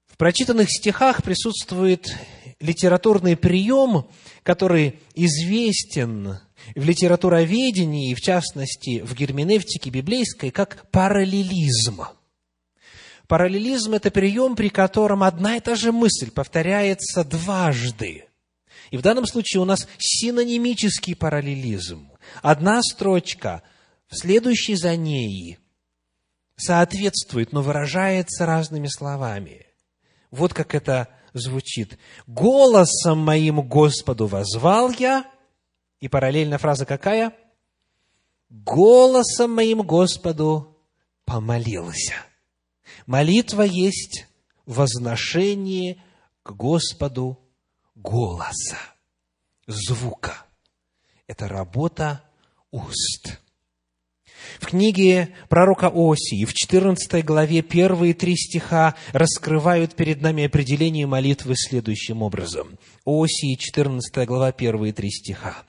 В 0.07 0.17
прочитанных 0.17 0.69
стихах 0.71 1.23
присутствует 1.23 2.17
литературный 2.59 3.37
прием, 3.37 4.07
который 4.41 4.99
известен 5.13 6.39
в 6.75 6.83
литературоведении, 6.83 8.13
в 8.13 8.21
частности 8.21 9.01
в 9.01 9.13
герменевтике 9.13 9.89
библейской, 9.89 10.51
как 10.51 10.89
параллелизм. 10.91 12.03
Параллелизм– 13.27 13.93
это 13.95 14.11
прием, 14.11 14.55
при 14.55 14.69
котором 14.69 15.23
одна 15.23 15.57
и 15.57 15.59
та 15.59 15.75
же 15.75 15.91
мысль 15.91 16.31
повторяется 16.31 17.23
дважды. 17.23 18.25
И 18.89 18.97
в 18.97 19.01
данном 19.01 19.25
случае 19.25 19.61
у 19.61 19.65
нас 19.65 19.87
синонимический 19.97 21.15
параллелизм. 21.15 22.11
Одна 22.41 22.81
строчка 22.81 23.63
в 24.09 24.17
следующей 24.17 24.75
за 24.75 24.97
ней 24.97 25.59
соответствует, 26.57 27.53
но 27.53 27.61
выражается 27.61 28.45
разными 28.45 28.87
словами. 28.87 29.65
Вот 30.29 30.53
как 30.53 30.75
это 30.75 31.07
звучит. 31.33 31.97
«Голосом 32.27 33.19
моим 33.19 33.61
Господу 33.61 34.27
возвал 34.27 34.91
я», 34.91 35.25
и 36.01 36.09
параллельно 36.09 36.57
фраза 36.57 36.85
какая? 36.85 37.33
«Голосом 38.49 39.55
моим 39.55 39.81
Господу 39.81 40.77
помолился». 41.23 42.15
Молитва 43.05 43.61
есть 43.61 44.27
возношение 44.65 46.03
к 46.43 46.51
Господу 46.51 47.39
голоса, 47.95 48.77
звука. 49.67 50.45
Это 51.27 51.47
работа 51.47 52.23
уст. 52.71 53.39
В 54.59 54.65
книге 54.65 55.35
пророка 55.49 55.91
Осии, 55.93 56.45
в 56.45 56.53
14 56.53 57.23
главе, 57.23 57.61
первые 57.61 58.13
три 58.13 58.35
стиха 58.35 58.95
раскрывают 59.13 59.95
перед 59.95 60.21
нами 60.21 60.45
определение 60.45 61.05
молитвы 61.05 61.53
следующим 61.55 62.21
образом. 62.21 62.77
Осии, 63.05 63.55
14 63.55 64.27
глава, 64.27 64.51
первые 64.51 64.93
три 64.93 65.09
стиха. 65.09 65.63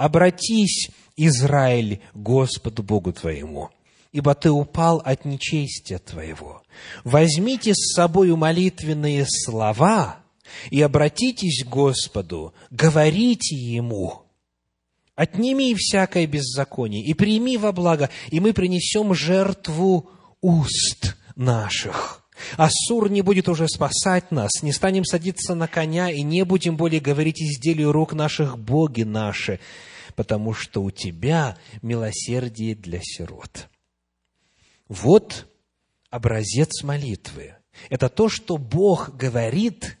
«Обратись, 0.00 0.88
Израиль, 1.18 2.00
Господу 2.14 2.82
Богу 2.82 3.12
твоему, 3.12 3.68
ибо 4.12 4.34
ты 4.34 4.50
упал 4.50 5.02
от 5.04 5.26
нечестия 5.26 5.98
твоего. 5.98 6.62
Возьмите 7.04 7.74
с 7.74 7.96
собою 7.96 8.38
молитвенные 8.38 9.26
слова 9.28 10.20
и 10.70 10.80
обратитесь 10.80 11.64
к 11.64 11.68
Господу, 11.68 12.54
говорите 12.70 13.54
Ему, 13.54 14.22
отними 15.16 15.74
всякое 15.74 16.26
беззаконие 16.26 17.04
и 17.04 17.12
прими 17.12 17.58
во 17.58 17.70
благо, 17.70 18.08
и 18.30 18.40
мы 18.40 18.54
принесем 18.54 19.12
жертву 19.12 20.08
уст 20.40 21.14
наших. 21.36 22.24
Ассур 22.56 23.10
не 23.10 23.20
будет 23.20 23.50
уже 23.50 23.68
спасать 23.68 24.30
нас, 24.30 24.50
не 24.62 24.72
станем 24.72 25.04
садиться 25.04 25.54
на 25.54 25.68
коня 25.68 26.10
и 26.10 26.22
не 26.22 26.46
будем 26.46 26.78
более 26.78 27.02
говорить 27.02 27.42
изделию 27.42 27.92
рук 27.92 28.14
наших 28.14 28.58
боги 28.58 29.02
наши, 29.02 29.60
потому 30.20 30.52
что 30.52 30.82
у 30.82 30.90
тебя 30.90 31.56
милосердие 31.80 32.74
для 32.74 33.00
сирот. 33.02 33.70
Вот 34.86 35.48
образец 36.10 36.82
молитвы. 36.82 37.56
Это 37.88 38.10
то, 38.10 38.28
что 38.28 38.58
Бог 38.58 39.16
говорит, 39.16 39.96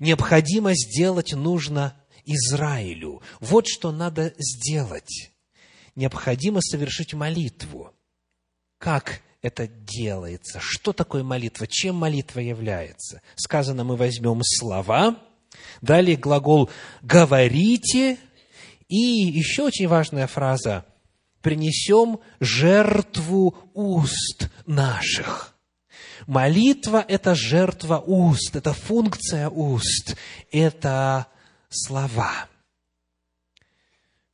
необходимо 0.00 0.74
сделать 0.74 1.32
нужно 1.32 1.98
Израилю. 2.26 3.22
Вот 3.40 3.68
что 3.68 3.90
надо 3.90 4.34
сделать. 4.36 5.32
Необходимо 5.94 6.60
совершить 6.60 7.14
молитву. 7.14 7.94
Как 8.76 9.22
это 9.40 9.66
делается? 9.66 10.58
Что 10.60 10.92
такое 10.92 11.22
молитва? 11.22 11.66
Чем 11.66 11.94
молитва 11.94 12.40
является? 12.40 13.22
Сказано, 13.34 13.82
мы 13.82 13.96
возьмем 13.96 14.42
слова, 14.44 15.18
далее 15.80 16.18
глагол 16.18 16.68
«говорите», 17.00 18.18
и 18.88 18.96
еще 18.96 19.64
очень 19.64 19.88
важная 19.88 20.26
фраза 20.26 20.84
«принесем 21.42 22.20
жертву 22.40 23.56
уст 23.74 24.50
наших». 24.66 25.56
Молитва– 26.26 27.04
это 27.08 27.34
жертва 27.34 27.98
уст, 27.98 28.56
это 28.56 28.72
функция 28.72 29.48
уст, 29.48 30.16
это 30.50 31.26
слова. 31.68 32.48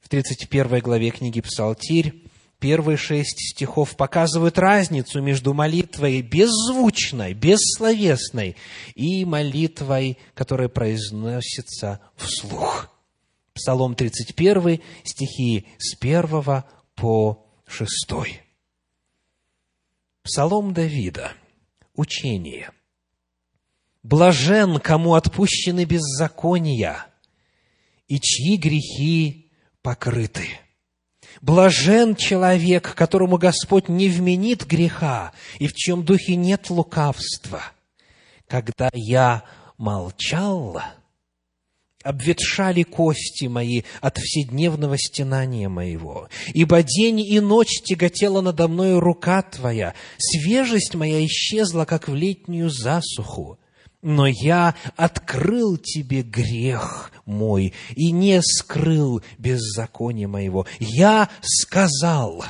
В 0.01 0.09
31 0.09 0.81
главе 0.81 1.11
книги 1.11 1.41
«Псалтирь» 1.41 2.23
первые 2.61 2.97
шесть 2.97 3.41
стихов 3.41 3.97
показывают 3.97 4.57
разницу 4.59 5.21
между 5.21 5.53
молитвой 5.53 6.23
беззвучной, 6.23 7.35
бессловесной 7.35 8.57
и 8.95 9.25
молитвой, 9.25 10.17
которая 10.35 10.69
произносится 10.69 12.01
вслух. 12.17 12.92
Псалом 13.55 13.95
31, 13.95 14.81
стихи 15.05 15.67
с 15.79 15.97
1 16.01 16.65
по 16.95 17.47
6. 17.67 17.89
Псалом 20.23 20.73
Давида. 20.73 21.33
Учение. 21.95 22.71
«Блажен, 24.03 24.81
кому 24.81 25.15
отпущены 25.15 25.85
беззакония, 25.85 27.07
и 28.09 28.19
чьи 28.19 28.57
грехи 28.57 29.53
покрыты. 29.83 30.49
Блажен 31.41 32.17
человек, 32.17 32.95
которому 32.95 33.37
Господь 33.37 33.89
не 33.89 34.09
вменит 34.09 34.67
греха, 34.67 35.33
и 35.59 35.67
в 35.67 35.75
чем 35.75 36.05
духе 36.05 36.37
нет 36.37 36.71
лукавства. 36.71 37.63
Когда 38.49 38.91
я 38.93 39.45
молчал, 39.79 40.83
обветшали 42.03 42.83
кости 42.83 43.47
мои 43.47 43.83
от 44.01 44.19
вседневного 44.19 44.97
стенания 44.99 45.69
моего. 45.69 46.29
Ибо 46.55 46.83
день 46.83 47.21
и 47.21 47.41
ночь 47.41 47.83
тяготела 47.83 48.41
надо 48.41 48.69
мною 48.69 49.01
рука 49.01 49.43
Твоя, 49.43 49.95
свежесть 50.19 50.95
моя 50.95 51.25
исчезла, 51.25 51.85
как 51.85 52.09
в 52.09 52.15
летнюю 52.15 52.71
засуху. 52.71 53.59
Но 54.03 54.27
я 54.27 54.75
открыл 54.97 55.77
Тебе 55.77 56.23
грех 56.23 57.13
мой 57.25 57.73
и 57.95 58.11
не 58.11 58.43
скрыл 58.43 59.23
беззакония 59.39 60.27
моего. 60.27 60.67
Я 60.81 61.29
сказал, 61.41 62.45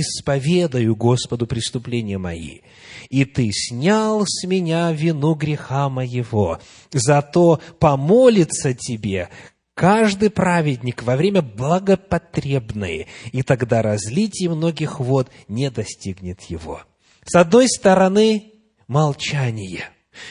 исповедаю 0.00 0.94
Господу 0.96 1.46
преступления 1.46 2.18
мои, 2.18 2.60
и 3.08 3.24
Ты 3.24 3.50
снял 3.52 4.24
с 4.26 4.46
меня 4.46 4.92
вину 4.92 5.34
греха 5.34 5.88
моего. 5.88 6.60
Зато 6.92 7.60
помолится 7.78 8.74
Тебе 8.74 9.28
каждый 9.74 10.30
праведник 10.30 11.02
во 11.02 11.16
время 11.16 11.42
благопотребное, 11.42 13.06
и 13.32 13.42
тогда 13.42 13.82
разлитие 13.82 14.50
многих 14.50 14.98
вод 14.98 15.30
не 15.48 15.70
достигнет 15.70 16.42
его. 16.42 16.82
С 17.24 17.34
одной 17.34 17.68
стороны, 17.68 18.52
молчание. 18.88 19.84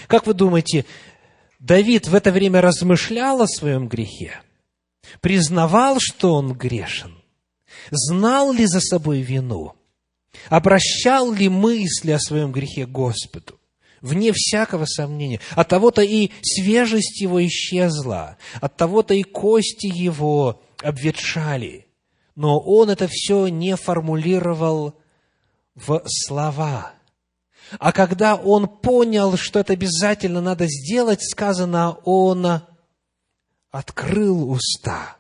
Как 0.08 0.26
вы 0.26 0.34
думаете, 0.34 0.86
Давид 1.60 2.08
в 2.08 2.16
это 2.16 2.32
время 2.32 2.62
размышлял 2.62 3.42
о 3.42 3.48
своем 3.48 3.88
грехе? 3.88 4.42
Признавал, 5.22 5.98
что 6.00 6.34
он 6.34 6.54
грешен? 6.54 7.16
Знал 7.92 8.52
ли 8.52 8.66
за 8.66 8.80
собой 8.80 9.22
вину? 9.22 9.74
Обращал 10.50 11.32
ли 11.32 11.50
мысли 11.50 12.12
о 12.12 12.20
своем 12.20 12.52
грехе 12.52 12.86
Господу? 12.86 13.60
Вне 14.02 14.32
всякого 14.34 14.86
сомнения. 14.86 15.40
От 15.56 15.70
того-то 15.70 16.02
и 16.02 16.32
свежесть 16.44 17.22
его 17.22 17.44
исчезла, 17.46 18.38
от 18.62 18.76
того-то 18.76 19.14
и 19.14 19.24
кости 19.24 19.88
его 19.88 20.62
обветшали. 20.84 21.88
Но 22.36 22.60
он 22.60 22.90
это 22.90 23.08
все 23.10 23.48
не 23.48 23.76
формулировал 23.76 24.96
в 25.74 26.04
слова. 26.06 26.94
А 27.80 27.92
когда 27.92 28.36
он 28.36 28.68
понял, 28.68 29.38
что 29.38 29.60
это 29.60 29.74
обязательно 29.74 30.42
надо 30.42 30.68
сделать, 30.68 31.24
сказано, 31.24 31.98
он 32.04 32.62
открыл 33.72 34.52
уста 34.52 35.18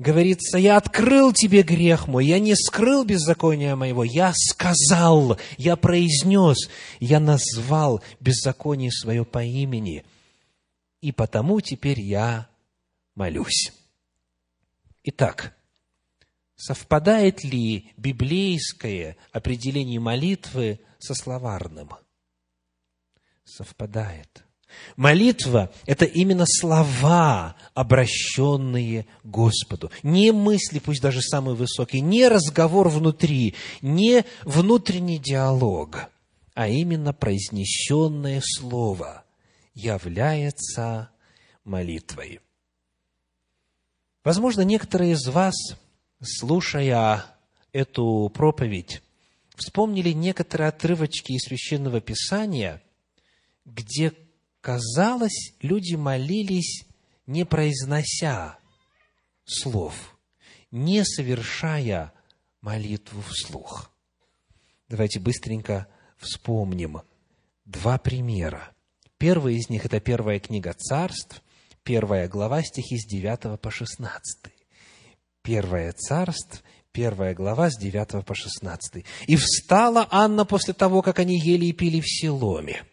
говорится, 0.00 0.56
я 0.56 0.78
открыл 0.78 1.32
тебе 1.32 1.62
грех 1.62 2.08
мой, 2.08 2.26
я 2.26 2.38
не 2.40 2.56
скрыл 2.56 3.04
беззакония 3.04 3.76
моего, 3.76 4.02
я 4.02 4.32
сказал, 4.34 5.38
я 5.58 5.76
произнес, 5.76 6.70
я 7.00 7.20
назвал 7.20 8.02
беззаконие 8.18 8.90
свое 8.90 9.26
по 9.26 9.44
имени, 9.44 10.04
и 11.02 11.12
потому 11.12 11.60
теперь 11.60 12.00
я 12.00 12.48
молюсь. 13.14 13.72
Итак, 15.04 15.54
совпадает 16.56 17.44
ли 17.44 17.92
библейское 17.98 19.18
определение 19.32 20.00
молитвы 20.00 20.80
со 20.98 21.14
словарным? 21.14 21.90
Совпадает. 23.44 24.44
Молитва– 24.96 25.72
это 25.86 26.04
именно 26.04 26.44
слова, 26.46 27.56
обращенные 27.74 29.06
Господу. 29.24 29.90
Не 30.02 30.32
мысли, 30.32 30.78
пусть 30.78 31.02
даже 31.02 31.20
самые 31.22 31.54
высокие, 31.54 32.02
не 32.02 32.28
разговор 32.28 32.88
внутри, 32.88 33.54
не 33.82 34.24
внутренний 34.44 35.18
диалог, 35.18 36.08
а 36.54 36.68
именно 36.68 37.12
произнесенное 37.12 38.42
слово 38.44 39.24
является 39.74 41.10
молитвой. 41.64 42.40
Возможно, 44.24 44.62
некоторые 44.62 45.12
из 45.12 45.26
вас, 45.28 45.54
слушая 46.22 47.24
эту 47.72 48.30
проповедь, 48.34 49.02
вспомнили 49.56 50.10
некоторые 50.10 50.68
отрывочки 50.68 51.32
из 51.32 51.42
Священного 51.42 52.00
Писания, 52.00 52.82
где 53.64 54.12
казалось, 54.60 55.54
люди 55.60 55.94
молились, 55.94 56.84
не 57.26 57.44
произнося 57.44 58.58
слов, 59.44 60.16
не 60.70 61.04
совершая 61.04 62.12
молитву 62.60 63.22
вслух. 63.22 63.90
Давайте 64.88 65.20
быстренько 65.20 65.86
вспомним 66.16 67.02
два 67.64 67.98
примера. 67.98 68.72
Первый 69.18 69.56
из 69.56 69.68
них– 69.68 69.84
это 69.86 70.00
первая 70.00 70.40
книга 70.40 70.72
царств, 70.72 71.42
первая 71.82 72.28
глава, 72.28 72.62
стихи 72.62 72.98
с 72.98 73.06
9 73.06 73.60
по 73.60 73.70
16. 73.70 74.50
Первое 75.42 75.92
царств, 75.92 76.62
первая 76.92 77.34
глава 77.34 77.70
с 77.70 77.78
9 77.78 78.24
по 78.24 78.34
16. 78.34 79.04
«И 79.26 79.36
встала 79.36 80.08
Анна 80.10 80.44
после 80.44 80.74
того, 80.74 81.02
как 81.02 81.18
они 81.18 81.38
ели 81.38 81.66
и 81.66 81.72
пили 81.72 82.00
в 82.00 82.08
Силоме. 82.08 82.84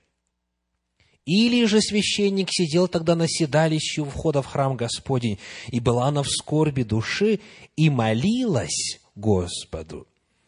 Или 1.27 1.65
же 1.65 1.81
священник 1.81 2.47
сидел 2.49 2.87
тогда 2.87 3.13
на 3.13 3.27
седалище 3.27 4.01
у 4.01 4.05
входа 4.05 4.41
в 4.41 4.45
храм 4.45 4.77
Господень, 4.77 5.37
и 5.67 5.81
была 5.81 6.07
она 6.07 6.23
в 6.23 6.29
скорби 6.29 6.83
души, 6.83 7.41
и 7.75 7.89
молилась 7.89 9.01
Господу, 9.13 10.07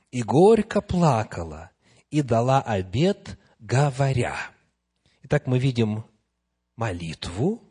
и 0.09 0.23
горько 0.23 0.79
плакала, 0.79 1.71
и 2.09 2.21
дала 2.21 2.61
обет, 2.61 3.37
говоря. 3.59 4.37
Итак, 5.23 5.47
мы 5.47 5.59
видим 5.59 6.05
молитву, 6.77 7.61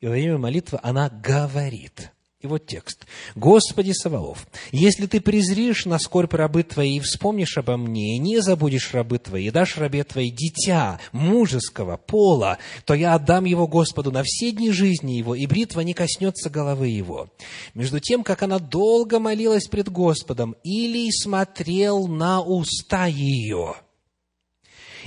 и 0.00 0.06
во 0.06 0.10
время 0.10 0.38
молитвы 0.38 0.80
она 0.82 1.08
говорит. 1.08 2.10
И 2.44 2.46
вот 2.46 2.66
текст. 2.66 3.06
«Господи 3.34 3.92
Саваоф, 3.92 4.46
если 4.70 5.06
ты 5.06 5.22
презришь 5.22 5.86
на 5.86 5.98
скорбь 5.98 6.34
рабы 6.34 6.62
твои 6.62 6.98
и 6.98 7.00
вспомнишь 7.00 7.56
обо 7.56 7.78
мне, 7.78 8.16
и 8.16 8.18
не 8.18 8.42
забудешь 8.42 8.92
рабы 8.92 9.18
твои, 9.18 9.46
и 9.46 9.50
дашь 9.50 9.78
рабе 9.78 10.04
твоей 10.04 10.30
дитя 10.30 11.00
мужеского 11.12 11.96
пола, 11.96 12.58
то 12.84 12.92
я 12.92 13.14
отдам 13.14 13.46
его 13.46 13.66
Господу 13.66 14.12
на 14.12 14.22
все 14.24 14.50
дни 14.50 14.72
жизни 14.72 15.12
его, 15.12 15.34
и 15.34 15.46
бритва 15.46 15.80
не 15.80 15.94
коснется 15.94 16.50
головы 16.50 16.88
его». 16.88 17.30
Между 17.72 17.98
тем, 17.98 18.22
как 18.22 18.42
она 18.42 18.58
долго 18.58 19.18
молилась 19.20 19.66
пред 19.66 19.88
Господом, 19.88 20.54
Илий 20.64 21.10
смотрел 21.12 22.08
на 22.08 22.42
уста 22.42 23.06
ее– 23.06 23.76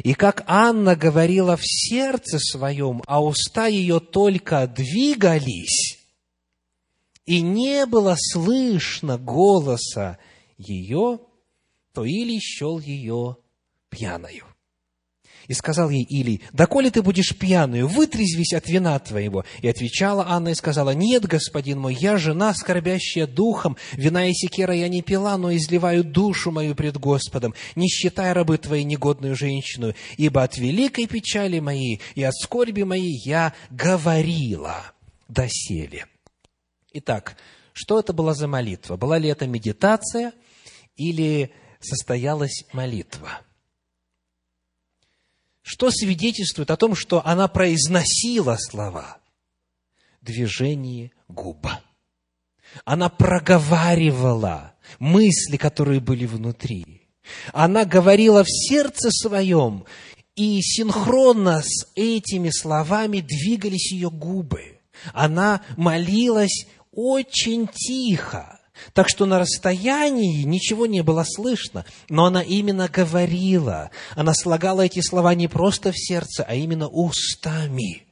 и 0.04 0.14
как 0.14 0.44
Анна 0.46 0.96
говорила 0.96 1.58
в 1.58 1.62
сердце 1.64 2.38
своем, 2.40 3.02
а 3.08 3.24
уста 3.24 3.66
ее 3.66 4.00
только 4.00 4.68
двигались, 4.68 5.97
и 7.28 7.42
не 7.42 7.86
было 7.86 8.16
слышно 8.18 9.18
голоса 9.20 10.18
ее, 10.58 11.20
то 11.94 12.04
Или 12.04 12.40
счел 12.40 12.80
ее 12.80 13.38
пьяною. 13.90 14.46
И 15.48 15.54
сказал 15.54 15.90
ей 15.90 16.04
Или, 16.04 16.42
доколе 16.52 16.90
ты 16.90 17.02
будешь 17.02 17.38
пьяную, 17.38 17.88
вытрезвись 17.88 18.54
от 18.54 18.68
вина 18.70 18.98
твоего. 19.00 19.46
И 19.62 19.68
отвечала 19.68 20.26
Анна 20.28 20.50
и 20.50 20.56
сказала, 20.56 20.92
нет, 20.92 21.26
господин 21.26 21.80
мой, 21.80 21.96
я 21.96 22.18
жена, 22.18 22.54
скорбящая 22.54 23.28
духом, 23.28 23.78
вина 23.94 24.28
и 24.28 24.34
секера 24.34 24.74
я 24.74 24.88
не 24.88 25.02
пила, 25.02 25.38
но 25.38 25.56
изливаю 25.56 26.04
душу 26.04 26.52
мою 26.52 26.76
пред 26.76 26.98
Господом, 26.98 27.54
не 27.76 27.88
считай 27.88 28.34
рабы 28.34 28.58
твоей 28.58 28.84
негодную 28.84 29.36
женщину, 29.36 29.94
ибо 30.18 30.44
от 30.44 30.58
великой 30.58 31.08
печали 31.08 31.60
моей 31.60 32.02
и 32.16 32.24
от 32.24 32.36
скорби 32.36 32.84
моей 32.84 33.20
я 33.24 33.54
говорила 33.70 34.94
доселе. 35.28 36.08
Итак, 37.00 37.38
что 37.74 38.00
это 38.00 38.12
была 38.12 38.34
за 38.34 38.48
молитва? 38.48 38.98
Была 38.98 39.20
ли 39.20 39.30
это 39.30 39.46
медитация 39.46 40.34
или 40.96 41.52
состоялась 41.80 42.66
молитва? 42.74 43.42
Что 45.62 45.92
свидетельствует 45.92 46.72
о 46.72 46.76
том, 46.76 46.96
что 46.96 47.24
она 47.24 47.48
произносила 47.48 48.58
слова? 48.60 49.20
Движение 50.22 51.12
губ. 51.28 51.68
Она 52.84 53.10
проговаривала 53.10 54.74
мысли, 54.98 55.58
которые 55.58 56.00
были 56.00 56.26
внутри. 56.26 57.08
Она 57.54 57.86
говорила 57.86 58.44
в 58.44 58.50
сердце 58.50 59.12
своем, 59.12 59.86
и 60.36 60.62
синхронно 60.62 61.62
с 61.62 61.86
этими 61.94 62.50
словами 62.50 63.20
двигались 63.20 63.92
ее 63.92 64.10
губы. 64.10 64.78
Она 65.14 65.62
молилась 65.76 66.66
очень 66.98 67.68
тихо, 67.68 68.60
так 68.94 69.08
что 69.08 69.28
на 69.28 69.38
расстоянии 69.38 70.42
ничего 70.42 70.88
не 70.88 71.04
было 71.04 71.24
слышно, 71.24 71.86
но 72.10 72.26
она 72.26 72.42
именно 72.42 72.90
говорила, 72.90 73.92
она 74.16 74.34
слагала 74.34 74.82
эти 74.82 75.02
слова 75.02 75.36
не 75.36 75.48
просто 75.48 75.92
в 75.92 75.96
сердце, 75.96 76.44
а 76.44 76.56
именно 76.56 76.88
устами. 76.88 78.08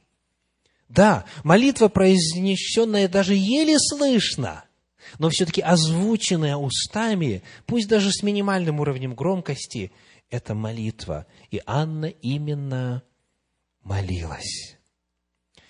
Да, 0.88 1.24
молитва, 1.42 1.88
произнесенная 1.88 3.08
даже 3.08 3.34
еле 3.34 3.76
слышно, 3.76 4.62
но 5.18 5.30
все-таки 5.30 5.62
озвученная 5.62 6.56
устами, 6.56 7.42
пусть 7.66 7.88
даже 7.88 8.12
с 8.12 8.22
минимальным 8.22 8.78
уровнем 8.78 9.16
громкости, 9.16 9.90
это 10.30 10.54
молитва. 10.54 11.26
И 11.50 11.60
Анна 11.66 12.06
именно 12.06 13.02
молилась. 13.82 14.76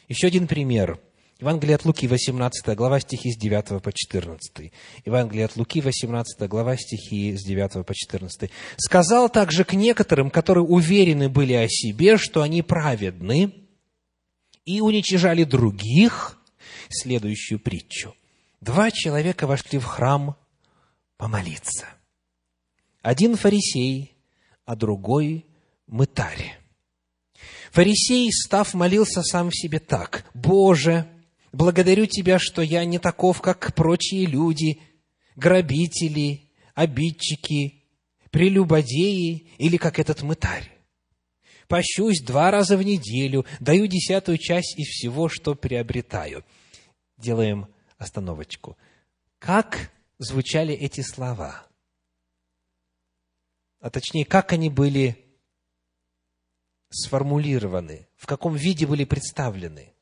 Еще 0.06 0.26
один 0.26 0.46
пример– 0.46 1.00
Евангелие 1.38 1.74
от 1.74 1.84
Луки, 1.84 2.06
18 2.06 2.74
глава, 2.74 2.98
стихи 2.98 3.30
с 3.30 3.36
9 3.36 3.82
по 3.82 3.92
14. 3.92 4.72
Евангелие 5.04 5.44
от 5.44 5.56
Луки, 5.56 5.82
18 5.82 6.48
глава, 6.48 6.78
стихи 6.78 7.36
с 7.36 7.44
9 7.44 7.84
по 7.84 7.94
14. 7.94 8.50
«Сказал 8.78 9.28
также 9.28 9.64
к 9.64 9.74
некоторым, 9.74 10.30
которые 10.30 10.64
уверены 10.64 11.28
были 11.28 11.52
о 11.52 11.68
себе, 11.68 12.16
что 12.16 12.40
они 12.40 12.62
праведны, 12.62 13.52
и 14.64 14.80
уничижали 14.80 15.44
других, 15.44 16.38
следующую 16.88 17.60
притчу. 17.60 18.14
Два 18.62 18.90
человека 18.90 19.46
вошли 19.46 19.78
в 19.78 19.84
храм 19.84 20.36
помолиться. 21.18 21.86
Один 23.02 23.36
фарисей, 23.36 24.16
а 24.64 24.74
другой 24.74 25.44
мытарь. 25.86 26.58
Фарисей, 27.72 28.32
став, 28.32 28.72
молился 28.72 29.22
сам 29.22 29.50
в 29.50 29.54
себе 29.54 29.80
так. 29.80 30.24
«Боже, 30.32 31.06
благодарю 31.56 32.06
Тебя, 32.06 32.38
что 32.38 32.62
я 32.62 32.84
не 32.84 32.98
таков, 32.98 33.40
как 33.40 33.74
прочие 33.74 34.26
люди, 34.26 34.80
грабители, 35.34 36.50
обидчики, 36.74 37.82
прелюбодеи 38.30 39.48
или 39.58 39.76
как 39.76 39.98
этот 39.98 40.22
мытарь. 40.22 40.70
Пощусь 41.68 42.22
два 42.22 42.50
раза 42.50 42.76
в 42.76 42.82
неделю, 42.82 43.44
даю 43.58 43.86
десятую 43.86 44.38
часть 44.38 44.78
из 44.78 44.86
всего, 44.86 45.28
что 45.28 45.54
приобретаю». 45.54 46.44
Делаем 47.16 47.66
остановочку. 47.96 48.76
Как 49.38 49.90
звучали 50.18 50.74
эти 50.74 51.00
слова? 51.00 51.66
А 53.80 53.90
точнее, 53.90 54.26
как 54.26 54.52
они 54.52 54.68
были 54.68 55.24
сформулированы, 56.90 58.06
в 58.16 58.26
каком 58.26 58.54
виде 58.54 58.86
были 58.86 59.04
представлены. 59.04 59.95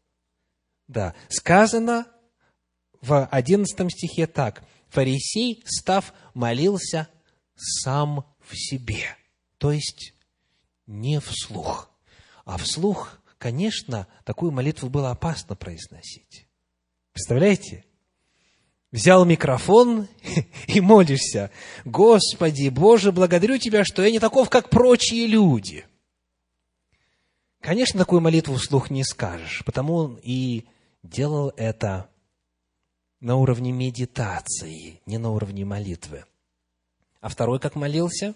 Да, 0.86 1.14
сказано 1.28 2.06
в 3.00 3.26
одиннадцатом 3.26 3.90
стихе 3.90 4.26
так. 4.26 4.64
Фарисей, 4.88 5.62
став, 5.66 6.12
молился 6.34 7.08
сам 7.54 8.24
в 8.40 8.54
себе. 8.54 9.16
То 9.58 9.72
есть, 9.72 10.14
не 10.86 11.20
вслух. 11.20 11.90
А 12.44 12.58
вслух, 12.58 13.20
конечно, 13.38 14.06
такую 14.24 14.52
молитву 14.52 14.88
было 14.88 15.10
опасно 15.10 15.56
произносить. 15.56 16.46
Представляете? 17.12 17.84
Взял 18.92 19.24
микрофон 19.24 20.06
и 20.68 20.80
молишься. 20.80 21.50
Господи, 21.84 22.68
Боже, 22.68 23.10
благодарю 23.10 23.58
Тебя, 23.58 23.84
что 23.84 24.02
я 24.02 24.10
не 24.10 24.20
таков, 24.20 24.50
как 24.50 24.70
прочие 24.70 25.26
люди– 25.26 25.86
Конечно, 27.64 27.98
такую 27.98 28.20
молитву 28.20 28.56
вслух 28.56 28.90
не 28.90 29.02
скажешь, 29.04 29.62
потому 29.64 30.18
и 30.22 30.66
делал 31.04 31.52
это 31.56 32.10
на 33.20 33.36
уровне 33.36 33.70
медитации, 33.70 35.00
не 35.06 35.18
на 35.18 35.30
уровне 35.30 35.64
молитвы. 35.64 36.24
А 37.20 37.28
второй 37.28 37.60
как 37.60 37.76
молился? 37.76 38.34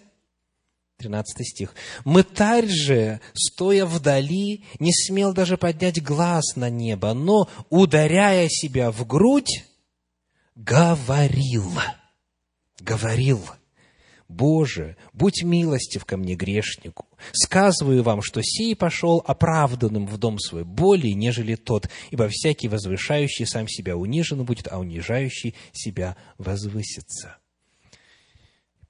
13 0.97 1.47
стих. 1.47 1.75
«Мытарь 2.03 2.67
же, 2.67 3.21
стоя 3.33 3.85
вдали, 3.85 4.65
не 4.79 4.91
смел 4.91 5.33
даже 5.33 5.57
поднять 5.57 6.03
глаз 6.03 6.55
на 6.55 6.69
небо, 6.69 7.13
но, 7.13 7.49
ударяя 7.69 8.47
себя 8.49 8.91
в 8.91 9.05
грудь, 9.07 9.65
говорил». 10.55 11.71
Говорил– 12.81 13.45
Боже, 14.29 14.95
будь 15.11 15.41
милостив 15.43 16.05
ко 16.05 16.15
мне, 16.15 16.35
грешнику. 16.35 17.07
Сказываю 17.33 18.03
вам, 18.03 18.21
что 18.21 18.41
сей 18.43 18.75
пошел 18.75 19.23
оправданным 19.25 20.05
в 20.05 20.17
дом 20.19 20.37
свой 20.37 20.63
более, 20.63 21.15
нежели 21.15 21.55
тот, 21.55 21.89
ибо 22.11 22.29
всякий 22.29 22.67
возвышающий 22.67 23.47
сам 23.47 23.67
себя 23.67 23.97
унижен 23.97 24.45
будет, 24.45 24.67
а 24.71 24.77
унижающий 24.77 25.55
себя 25.73 26.15
возвысится. 26.37 27.37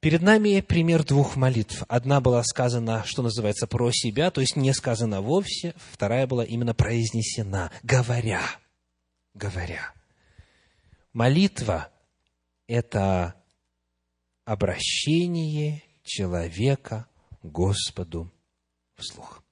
Перед 0.02 0.22
нами 0.22 0.60
пример 0.60 1.06
двух 1.06 1.38
молитв. 1.38 1.84
Одна 1.88 2.20
была 2.20 2.44
сказана, 2.44 3.04
что 3.06 3.22
называется, 3.22 3.66
про 3.66 3.92
себя, 3.92 4.32
то 4.32 4.42
есть 4.42 4.58
не 4.58 4.74
сказана 4.74 5.22
вовсе. 5.22 5.74
Вторая 5.92 6.28
была 6.28 6.44
именно 6.44 6.74
произнесена, 6.74 7.72
говоря. 7.84 8.42
Говоря. 9.34 9.94
Молитва– 11.14 11.90
это 12.68 13.39
обращение 14.50 15.84
человека 16.04 17.06
Господу 17.44 18.34
вслух. 18.96 19.44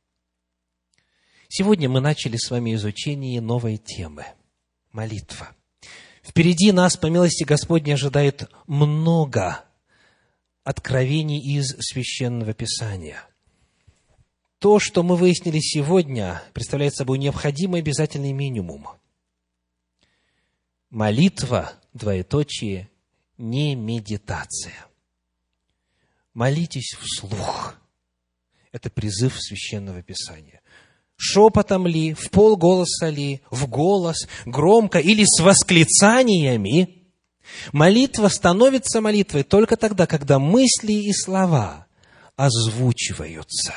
Сегодня 1.50 1.88
мы 1.88 2.00
начали 2.00 2.36
с 2.36 2.50
вами 2.50 2.74
изучение 2.74 3.40
новой 3.40 3.78
темы– 3.78 4.26
молитва. 4.92 5.56
Впереди 6.24 6.72
нас, 6.72 6.98
по 6.98 7.06
милости 7.06 7.44
Господней, 7.44 7.94
ожидает 7.94 8.50
много 8.66 9.64
откровений 10.64 11.42
из 11.42 11.76
Священного 11.78 12.56
Писания. 12.56 13.24
То, 14.58 14.80
что 14.80 15.04
мы 15.04 15.16
выяснили 15.16 15.60
сегодня, 15.60 16.42
представляет 16.54 16.96
собой 16.96 17.20
необходимый 17.20 17.82
обязательный 17.82 18.34
минимум. 18.34 18.88
Молитва, 20.90 21.74
двоеточие, 21.94 22.90
не 23.38 23.76
медитация. 23.76 24.87
Молитесь 26.38 26.96
вслух. 27.00 27.74
Это 28.72 28.92
призыв 28.92 29.42
Священного 29.42 30.04
Писания. 30.04 30.62
Шепотом 31.16 31.88
ли, 31.88 32.14
в 32.14 32.30
полголоса 32.30 33.10
ли, 33.10 33.42
в 33.50 33.68
голос, 33.68 34.28
громко 34.46 35.00
или 35.00 35.24
с 35.26 35.40
восклицаниями, 35.40 37.08
молитва 37.74 38.28
становится 38.28 39.02
молитвой 39.02 39.42
только 39.42 39.78
тогда, 39.78 40.06
когда 40.06 40.38
мысли 40.38 40.94
и 40.94 41.12
слова 41.12 41.88
озвучиваются. 42.36 43.74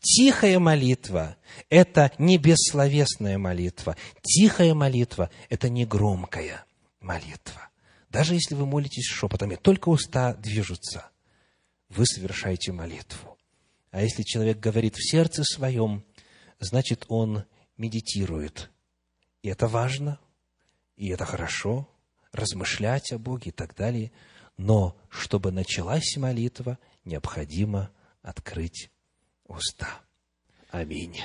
Тихая 0.00 0.58
молитва– 0.58 1.36
это 1.68 2.10
не 2.16 2.38
бессловесная 2.38 3.36
молитва. 3.36 3.98
Тихая 4.22 4.72
молитва– 4.72 5.28
это 5.50 5.68
не 5.68 5.84
громкая 5.84 6.64
молитва. 7.02 7.68
Даже 8.08 8.32
если 8.32 8.54
вы 8.54 8.64
молитесь 8.64 9.04
шепотами, 9.04 9.56
только 9.56 9.90
уста 9.90 10.32
движутся, 10.32 11.11
вы 11.96 12.06
совершаете 12.06 12.72
молитву. 12.72 13.38
А 13.90 14.02
если 14.02 14.22
человек 14.22 14.58
говорит 14.58 14.96
в 14.96 15.10
сердце 15.10 15.44
своем, 15.44 16.04
значит, 16.58 17.04
он 17.08 17.44
медитирует. 17.76 18.70
И 19.42 19.48
это 19.48 19.68
важно, 19.68 20.18
и 20.96 21.08
это 21.08 21.24
хорошо, 21.24 21.88
размышлять 22.32 23.12
о 23.12 23.18
Боге 23.18 23.50
и 23.50 23.52
так 23.52 23.74
далее. 23.74 24.12
Но 24.56 24.96
чтобы 25.10 25.52
началась 25.52 26.16
молитва, 26.16 26.78
необходимо 27.04 27.90
открыть 28.22 28.90
уста. 29.44 30.00
Аминь. 30.70 31.18